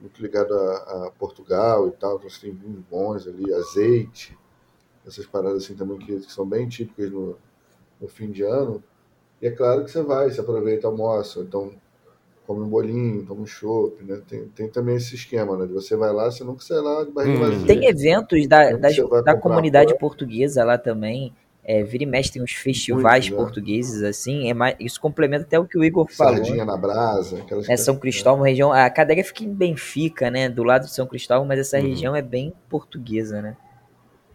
[0.00, 4.38] muito ligado a, a, Portugal e tal, então você tem vinhos bons ali, azeite,
[5.06, 7.36] essas paradas assim também que, que são bem típicas no,
[8.00, 8.82] no fim de ano.
[9.40, 11.72] E é claro que você vai, você aproveita, almoça, então
[12.48, 14.22] come um bolinho, toma um chopp, né?
[14.26, 15.66] Tem, tem também esse esquema, né?
[15.66, 17.40] De você vai lá, você nunca sai lá de barriga hum.
[17.40, 17.66] vazia.
[17.66, 18.88] Tem eventos da, da,
[19.22, 21.34] da comunidade portuguesa lá também.
[21.62, 23.44] É, vira e mexe, tem uns festivais Muito, né?
[23.44, 24.48] portugueses, assim.
[24.48, 26.36] É mais, isso complementa até o que o Igor falou.
[26.36, 27.44] Sardinha na brasa.
[27.68, 28.48] É São Cristóvão, né?
[28.48, 28.72] região.
[28.72, 30.48] A cadeia fica em Benfica, né?
[30.48, 31.88] Do lado de São Cristóvão, mas essa uhum.
[31.88, 33.54] região é bem portuguesa, né?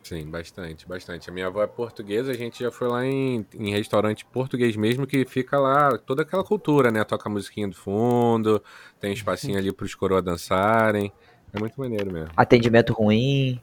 [0.04, 1.30] Sim, bastante, bastante.
[1.30, 5.08] A minha avó é portuguesa, a gente já foi lá em, em restaurante português mesmo,
[5.08, 7.01] que fica lá toda aquela cultura, né?
[7.06, 8.62] Toca a musiquinha do fundo,
[8.99, 11.10] tem um espacinho ali para os coroas dançarem.
[11.54, 12.32] É muito maneiro mesmo.
[12.36, 13.62] Atendimento ruim.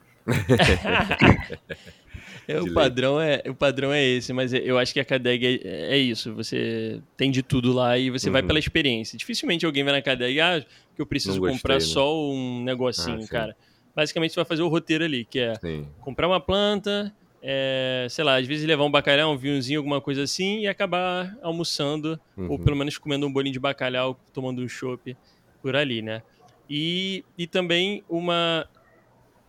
[2.49, 5.95] É, o, padrão é, o padrão é esse, mas eu acho que a Cadeg é,
[5.95, 6.34] é isso.
[6.34, 8.32] Você tem de tudo lá e você uhum.
[8.32, 9.16] vai pela experiência.
[9.16, 10.64] Dificilmente alguém vai na Cadeg, ah,
[10.97, 11.80] que eu preciso gostei, comprar né?
[11.80, 13.57] só um negocinho, ah, cara.
[13.95, 15.86] Basicamente, você vai fazer o roteiro ali, que é sim.
[16.01, 17.12] comprar uma planta,
[17.43, 21.36] é, sei lá, às vezes levar um bacalhau, um vinhozinho, alguma coisa assim, e acabar
[21.43, 22.51] almoçando, uhum.
[22.51, 25.16] ou pelo menos comendo um bolinho de bacalhau, tomando um chopp
[25.62, 26.22] por ali, né?
[26.68, 28.68] E, e também uma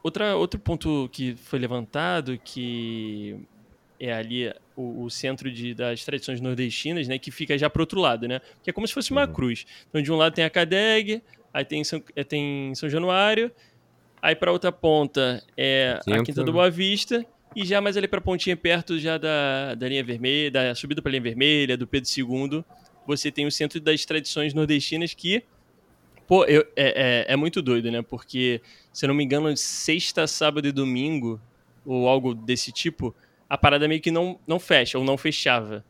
[0.02, 3.40] outra outro ponto que foi levantado que
[4.00, 8.00] é ali o, o centro de, das tradições nordestinas, né, que fica já para outro
[8.00, 8.42] lado, né?
[8.64, 9.34] Que é como se fosse uma uhum.
[9.34, 9.66] cruz.
[9.90, 11.22] Então de um lado tem a Cadeg,
[11.54, 13.52] aí tem São, é, tem São Januário,
[14.22, 16.20] aí para outra ponta é Quinta.
[16.20, 19.76] a Quinta do Boa Vista e já mais ali para a pontinha perto já da,
[19.76, 22.64] da linha vermelha, da subida para a linha vermelha, do Pedro II,
[23.06, 25.44] você tem o centro das tradições nordestinas que
[26.32, 28.02] Pô, eu, é, é, é, muito doido, né?
[28.02, 28.62] Porque,
[28.94, 31.42] se eu não me engano, sexta, sábado e domingo,
[31.86, 33.14] ou algo desse tipo,
[33.50, 35.84] a parada meio que não, não fecha, ou não fechava.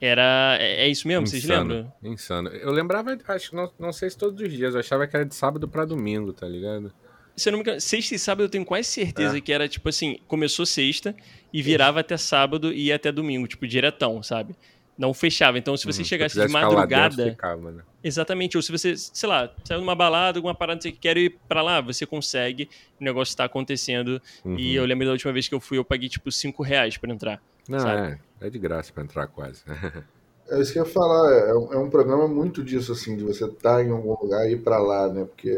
[0.00, 0.56] Era.
[0.58, 1.22] É, é isso mesmo?
[1.22, 1.92] Insano, vocês lembram?
[2.02, 2.48] Insano.
[2.48, 5.32] Eu lembrava, acho, não, não sei se todos os dias, eu achava que era de
[5.36, 6.92] sábado para domingo, tá ligado?
[7.36, 9.40] Se eu não me engano, sexta e sábado eu tenho quase certeza é.
[9.40, 11.14] que era tipo assim: começou sexta
[11.52, 14.54] e virava até sábado e ia até domingo, tipo, diretão, sabe?
[14.96, 15.58] não fechava.
[15.58, 17.16] Então, se você hum, chegasse se de madrugada.
[17.16, 17.82] Dentro, ficava, né?
[18.04, 18.56] Exatamente.
[18.56, 21.80] Ou se você, sei lá, saiu numa balada, alguma parada, você quer ir pra lá,
[21.80, 22.68] você consegue,
[23.00, 24.20] o negócio tá acontecendo.
[24.44, 24.56] Uhum.
[24.58, 27.12] E eu lembro da última vez que eu fui, eu paguei tipo 5 reais pra
[27.12, 27.42] entrar.
[27.68, 28.12] Não, sabe?
[28.40, 28.46] é.
[28.46, 29.62] É de graça pra entrar quase.
[30.52, 33.46] É isso que eu ia falar, é, é um programa muito disso, assim, de você
[33.46, 35.24] estar tá em algum lugar e ir pra lá, né?
[35.24, 35.50] Porque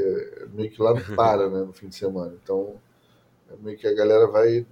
[0.53, 2.33] meio que lá não para, né, no fim de semana.
[2.43, 2.75] Então,
[3.51, 4.65] é meio que a galera vai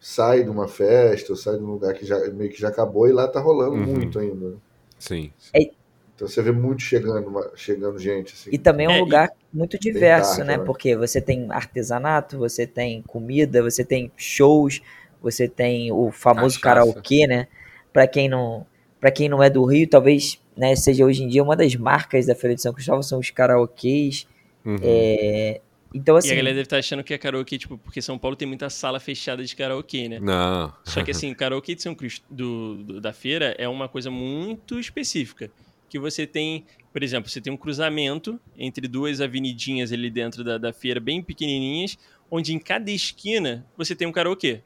[0.00, 3.08] sai de uma festa, ou sai de um lugar que já, meio que já acabou
[3.08, 3.84] e lá tá rolando uhum.
[3.84, 4.50] muito ainda.
[4.50, 4.56] Né?
[4.98, 5.32] Sim.
[5.38, 5.50] sim.
[5.54, 5.70] É,
[6.16, 8.34] então você vê muito chegando, chegando gente.
[8.34, 8.50] Assim.
[8.52, 9.56] E também é um é, lugar e...
[9.56, 10.56] muito diverso, tarde, né?
[10.56, 10.64] né?
[10.64, 14.82] Porque você tem artesanato, você tem comida, você tem shows,
[15.22, 16.90] você tem o famoso Cachaça.
[16.90, 17.46] karaokê, né?
[17.92, 18.66] Para quem não,
[19.02, 22.24] para quem não é do Rio, talvez né, seja hoje em dia uma das marcas
[22.24, 24.28] da Feira de São Cristóvão são os karaokês.
[24.64, 24.76] Uhum.
[24.80, 25.60] É,
[25.92, 26.28] então, assim.
[26.28, 28.36] E a assim galera deve estar tá achando que é karaokê, tipo, porque São Paulo
[28.36, 30.20] tem muita sala fechada de karaokê, né?
[30.20, 30.72] Não.
[30.84, 34.08] Só que, assim, o karaokê de São Cristo, do, do, da feira é uma coisa
[34.08, 35.50] muito específica.
[35.88, 40.58] Que você tem, por exemplo, você tem um cruzamento entre duas avenidinhas ali dentro da,
[40.58, 41.98] da feira, bem pequenininhas,
[42.30, 44.60] onde em cada esquina você tem um karaokê.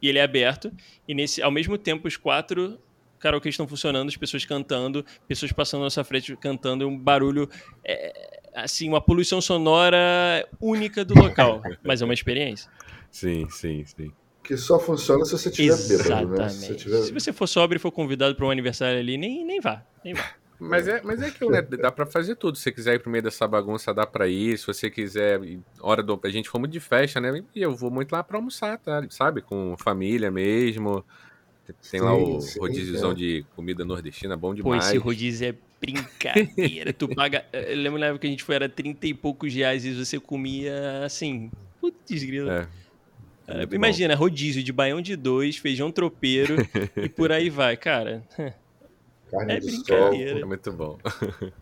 [0.00, 0.72] E ele é aberto,
[1.08, 2.78] e nesse, ao mesmo tempo os quatro
[3.22, 7.48] karaokê estão funcionando, as pessoas cantando, pessoas passando na sua frente cantando, um barulho.
[7.84, 12.70] É, assim, uma poluição sonora única do local, mas é uma experiência.
[13.10, 14.12] Sim, sim, sim.
[14.42, 16.48] Que só funciona se você tiver bêbado, né?
[16.48, 17.02] Se você, tiver...
[17.02, 20.14] se você for sóbrio e for convidado para um aniversário ali, nem, nem vá, nem
[20.14, 20.34] vá.
[20.58, 21.60] Mas é, mas é aquilo, né?
[21.60, 22.56] Dá pra fazer tudo.
[22.56, 24.56] Se você quiser ir pro meio dessa bagunça, dá pra ir.
[24.56, 25.40] Se você quiser,
[25.80, 26.18] hora do.
[26.22, 27.42] A gente foi muito de festa, né?
[27.52, 29.04] E eu vou muito lá pra almoçar, tá?
[29.10, 29.42] Sabe?
[29.42, 31.04] Com família mesmo.
[31.90, 33.14] Tem lá o rodíziozão é.
[33.14, 34.84] de comida nordestina, bom demais.
[34.84, 36.92] Pô, esse rodízio é brincadeira.
[36.92, 37.44] tu paga.
[37.52, 40.18] Eu lembro na época que a gente foi, era 30 e poucos reais e você
[40.18, 41.50] comia assim.
[41.80, 42.50] Putz, grilo.
[42.50, 42.68] É.
[43.46, 44.20] É, imagina, bom.
[44.20, 46.56] rodízio de baião de dois, feijão tropeiro
[46.96, 48.22] e por aí vai, cara.
[49.30, 50.30] Carne é brincadeira.
[50.32, 50.40] Sol.
[50.40, 50.98] É muito bom.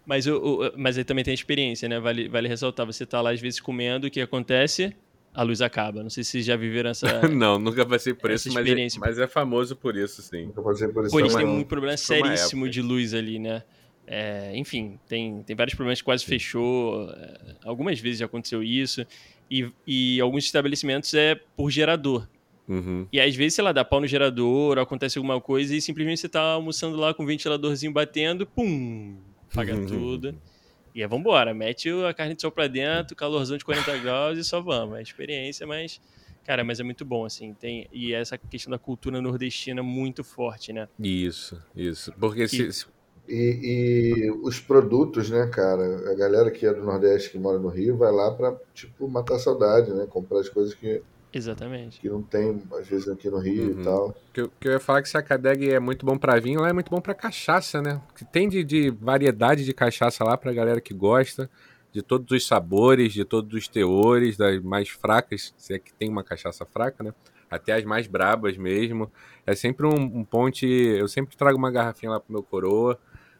[0.04, 2.00] Mas, o, o, mas aí também tem a experiência, né?
[2.00, 2.84] Vale, vale ressaltar.
[2.84, 4.94] Você tá lá às vezes comendo, o que acontece?
[5.32, 6.02] A luz acaba.
[6.02, 7.06] Não sei se vocês já viveram essa.
[7.28, 10.46] não, nunca passei por isso, mas é, mas é, famoso por isso, sim.
[10.46, 11.12] Nunca passei por isso.
[11.12, 13.62] Pô, eles têm um problema seríssimo de luz ali, né?
[14.06, 17.08] É, enfim, tem, tem vários problemas que quase fechou.
[17.10, 19.06] É, algumas vezes já aconteceu isso.
[19.50, 22.26] E, e alguns estabelecimentos é por gerador.
[22.68, 23.06] Uhum.
[23.12, 26.28] E às vezes, sei lá, dá pau no gerador, acontece alguma coisa e simplesmente você
[26.28, 29.16] tá almoçando lá com o ventiladorzinho batendo, pum,
[29.50, 29.86] apaga uhum.
[29.86, 30.34] tudo.
[30.94, 34.44] E é vambora, mete a carne de sol pra dentro, calorzão de 40 graus e
[34.44, 34.98] só vamos.
[34.98, 36.00] É experiência, mas.
[36.44, 37.54] Cara, mas é muito bom, assim.
[37.54, 40.88] Tem, e essa questão da cultura nordestina muito forte, né?
[40.98, 42.12] Isso, isso.
[42.18, 42.72] Porque que...
[42.72, 42.86] se.
[43.28, 46.10] E, e, os produtos, né, cara?
[46.10, 49.38] A galera que é do Nordeste, que mora no Rio, vai lá pra, tipo, matar
[49.38, 50.04] saudade, né?
[50.10, 51.00] Comprar as coisas que
[51.32, 52.00] Exatamente.
[52.00, 53.80] Que não tem, às vezes, aqui no Rio uhum.
[53.80, 54.16] e tal.
[54.32, 56.68] Que, que eu ia falar que se a Cadeg é muito bom para vinho, lá
[56.68, 58.00] é muito bom para cachaça, né?
[58.16, 61.48] Que tem de, de, variedade de cachaça lá pra galera que gosta,
[61.92, 66.08] de todos os sabores, de todos os teores, das mais fracas, se é que tem
[66.08, 67.14] uma cachaça fraca, né?
[67.48, 69.10] Até as mais brabas mesmo.
[69.46, 70.66] É sempre um, um ponte.
[70.66, 72.98] Eu sempre trago uma garrafinha lá pro meu coroa.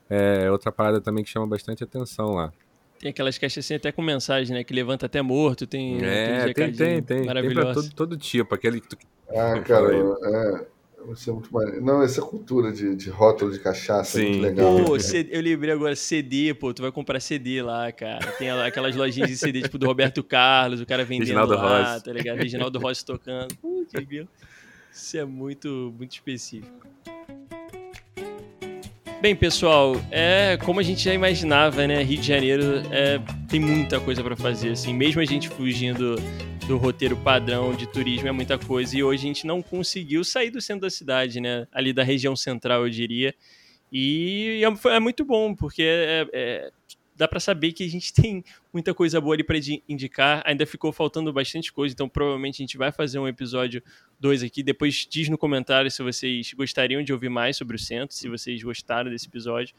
[0.09, 2.53] É outra parada também que chama bastante atenção lá.
[3.01, 4.63] Tem aquelas caixas assim até com mensagem, né?
[4.63, 6.05] Que levanta até morto, tem.
[6.05, 7.03] É, tem, tem, tem.
[7.03, 8.55] Tem pra todo, todo tipo.
[8.55, 8.97] Aquele que tu...
[9.31, 10.67] Ah, cara, é,
[11.07, 11.83] Vai ser muito maneiro.
[11.83, 14.25] Não, essa cultura de, de rótulo de cachaça Sim.
[14.25, 14.85] é muito legal.
[14.85, 18.33] Pô, eu lembrei agora, CD, pô, tu vai comprar CD lá, cara.
[18.33, 22.05] Tem aquelas lojinhas de CD, tipo do Roberto Carlos, o cara vendendo Reginaldo lá, Rossi.
[22.05, 22.37] tá ligado?
[22.37, 23.57] Reginaldo Rossi tocando.
[23.57, 23.93] Putz,
[24.93, 26.87] Isso é muito, muito específico.
[29.21, 32.03] Bem, pessoal, é como a gente já imaginava, né?
[32.03, 34.95] Rio de Janeiro é, tem muita coisa para fazer, assim.
[34.95, 36.17] Mesmo a gente fugindo
[36.67, 40.49] do roteiro padrão de turismo é muita coisa e hoje a gente não conseguiu sair
[40.49, 41.67] do centro da cidade, né?
[41.71, 43.35] Ali da região central, eu diria.
[43.93, 46.71] E é, é muito bom, porque é, é,
[47.21, 48.43] dá para saber que a gente tem
[48.73, 50.43] muita coisa boa ali para indicar.
[50.47, 53.83] Ainda ficou faltando bastante coisa, então provavelmente a gente vai fazer um episódio
[54.19, 54.63] 2 aqui.
[54.63, 58.63] Depois diz no comentário se vocês gostariam de ouvir mais sobre o centro, se vocês
[58.63, 59.75] gostaram desse episódio.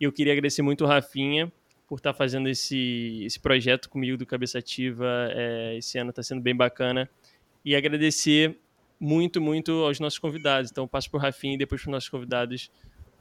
[0.00, 1.52] E eu queria agradecer muito o Rafinha
[1.86, 5.28] por estar tá fazendo esse, esse projeto comigo do Cabeça Ativa.
[5.30, 7.08] É, esse ano está sendo bem bacana.
[7.64, 8.58] E agradecer
[8.98, 10.72] muito, muito aos nossos convidados.
[10.72, 12.72] Então, passo para o Rafinha e depois para os nossos convidados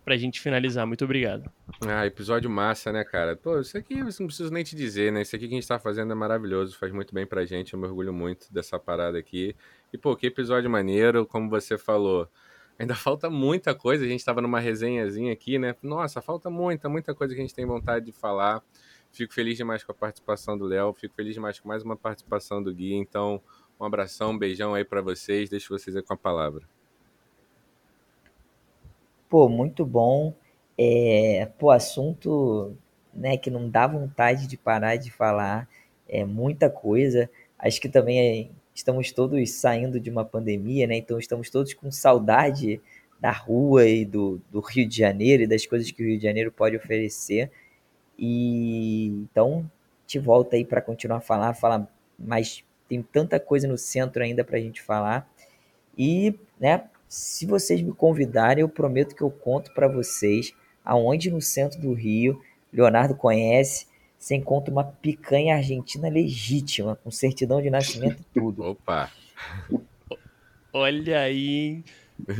[0.03, 0.85] pra gente finalizar.
[0.85, 1.49] Muito obrigado.
[1.87, 3.35] Ah, episódio massa, né, cara?
[3.35, 5.21] Pô, isso aqui eu não preciso nem te dizer, né?
[5.21, 7.73] Isso aqui que a gente tá fazendo é maravilhoso, faz muito bem pra gente.
[7.73, 9.55] Eu me orgulho muito dessa parada aqui.
[9.93, 12.29] E, pô, que episódio maneiro, como você falou.
[12.79, 15.75] Ainda falta muita coisa, a gente tava numa resenhazinha aqui, né?
[15.81, 18.63] Nossa, falta muita, muita coisa que a gente tem vontade de falar.
[19.11, 22.63] Fico feliz demais com a participação do Léo, fico feliz demais com mais uma participação
[22.63, 22.93] do Gui.
[22.93, 23.41] Então,
[23.79, 25.49] um abração, um beijão aí para vocês.
[25.49, 26.65] Deixo vocês aí com a palavra.
[29.31, 30.33] Pô, muito bom.
[30.77, 32.75] É, pô, assunto
[33.13, 35.69] né, que não dá vontade de parar de falar.
[36.09, 37.29] É muita coisa.
[37.57, 40.97] Acho que também é, estamos todos saindo de uma pandemia, né?
[40.97, 42.81] Então estamos todos com saudade
[43.21, 46.23] da rua e do, do Rio de Janeiro e das coisas que o Rio de
[46.23, 47.49] Janeiro pode oferecer.
[48.19, 49.71] E então
[50.05, 51.87] te volta aí para continuar a falar, falar
[52.19, 52.65] mais.
[52.89, 55.31] Tem tanta coisa no centro ainda para a gente falar.
[55.97, 60.53] E, né, se vocês me convidarem, eu prometo que eu conto para vocês
[60.83, 62.39] aonde no centro do Rio,
[62.71, 63.85] Leonardo conhece,
[64.17, 68.63] você encontra uma picanha argentina legítima, com certidão de nascimento e tudo.
[68.71, 69.11] Opa!
[70.71, 71.83] Olha aí,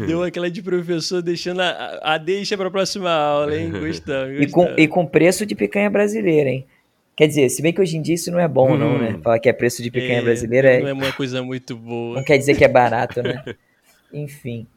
[0.08, 3.72] Deu aquela de professor deixando a, a deixa para a próxima aula, hein?
[3.72, 6.66] Gostamos, E com, e com preço de picanha brasileira, hein?
[7.18, 8.78] Quer dizer, se bem que hoje em dia isso não é bom, hum.
[8.78, 9.20] não, né?
[9.22, 12.16] Falar que é preço de picanha é, brasileira não é uma coisa muito boa.
[12.16, 13.44] Não quer dizer que é barato, né?
[14.14, 14.68] Enfim.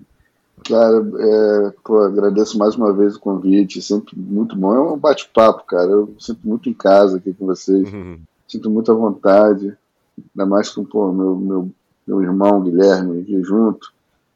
[0.62, 4.74] Cara, é, pô, agradeço mais uma vez o convite, sempre muito bom.
[4.74, 5.90] É um bate-papo, cara.
[5.90, 7.92] Eu sinto muito em casa aqui com vocês.
[7.92, 8.20] Uhum.
[8.48, 9.76] Sinto muita vontade.
[10.16, 11.70] Ainda mais com pô, meu, meu,
[12.06, 13.92] meu irmão Guilherme aqui junto.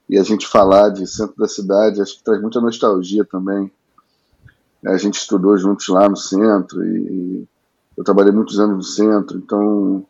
[0.08, 3.70] E a gente falar de centro da cidade, acho que traz muita nostalgia também.
[4.84, 7.46] A gente estudou juntos lá no centro e
[7.96, 10.04] eu trabalhei muitos anos no centro, então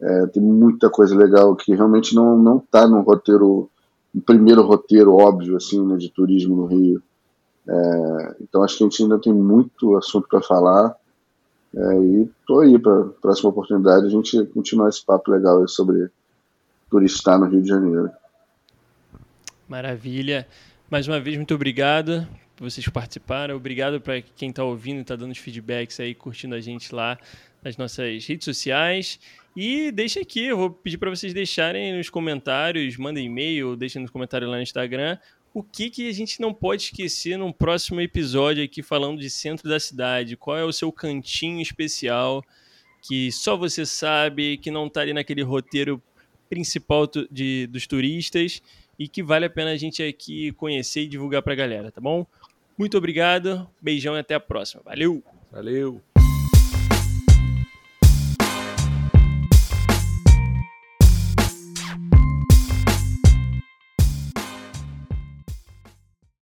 [0.00, 3.68] é, tem muita coisa legal que realmente não não está no roteiro
[4.14, 7.02] um primeiro roteiro óbvio assim né, de turismo no Rio.
[7.66, 10.94] É, então acho que a gente ainda tem muito assunto para falar
[11.74, 16.08] é, e tô aí para próxima oportunidade a gente continuar esse papo legal sobre
[16.88, 18.10] turistar no Rio de Janeiro.
[19.68, 20.46] Maravilha.
[20.90, 23.56] Mais uma vez, muito obrigado por vocês participaram.
[23.56, 27.18] Obrigado para quem está ouvindo, está dando os feedbacks aí, curtindo a gente lá
[27.64, 29.18] nas nossas redes sociais.
[29.56, 34.10] E deixa aqui, eu vou pedir para vocês deixarem nos comentários, mandem e-mail, deixem nos
[34.10, 35.16] comentários lá no Instagram,
[35.52, 39.68] o que, que a gente não pode esquecer num próximo episódio aqui falando de centro
[39.68, 40.36] da cidade.
[40.36, 42.44] Qual é o seu cantinho especial
[43.00, 46.02] que só você sabe, que não está ali naquele roteiro
[46.48, 48.62] principal de, dos turistas
[48.98, 52.00] e que vale a pena a gente aqui conhecer e divulgar para a galera, tá
[52.00, 52.26] bom?
[52.76, 54.82] Muito obrigado, beijão e até a próxima.
[54.84, 55.22] Valeu!
[55.52, 56.13] Valeu!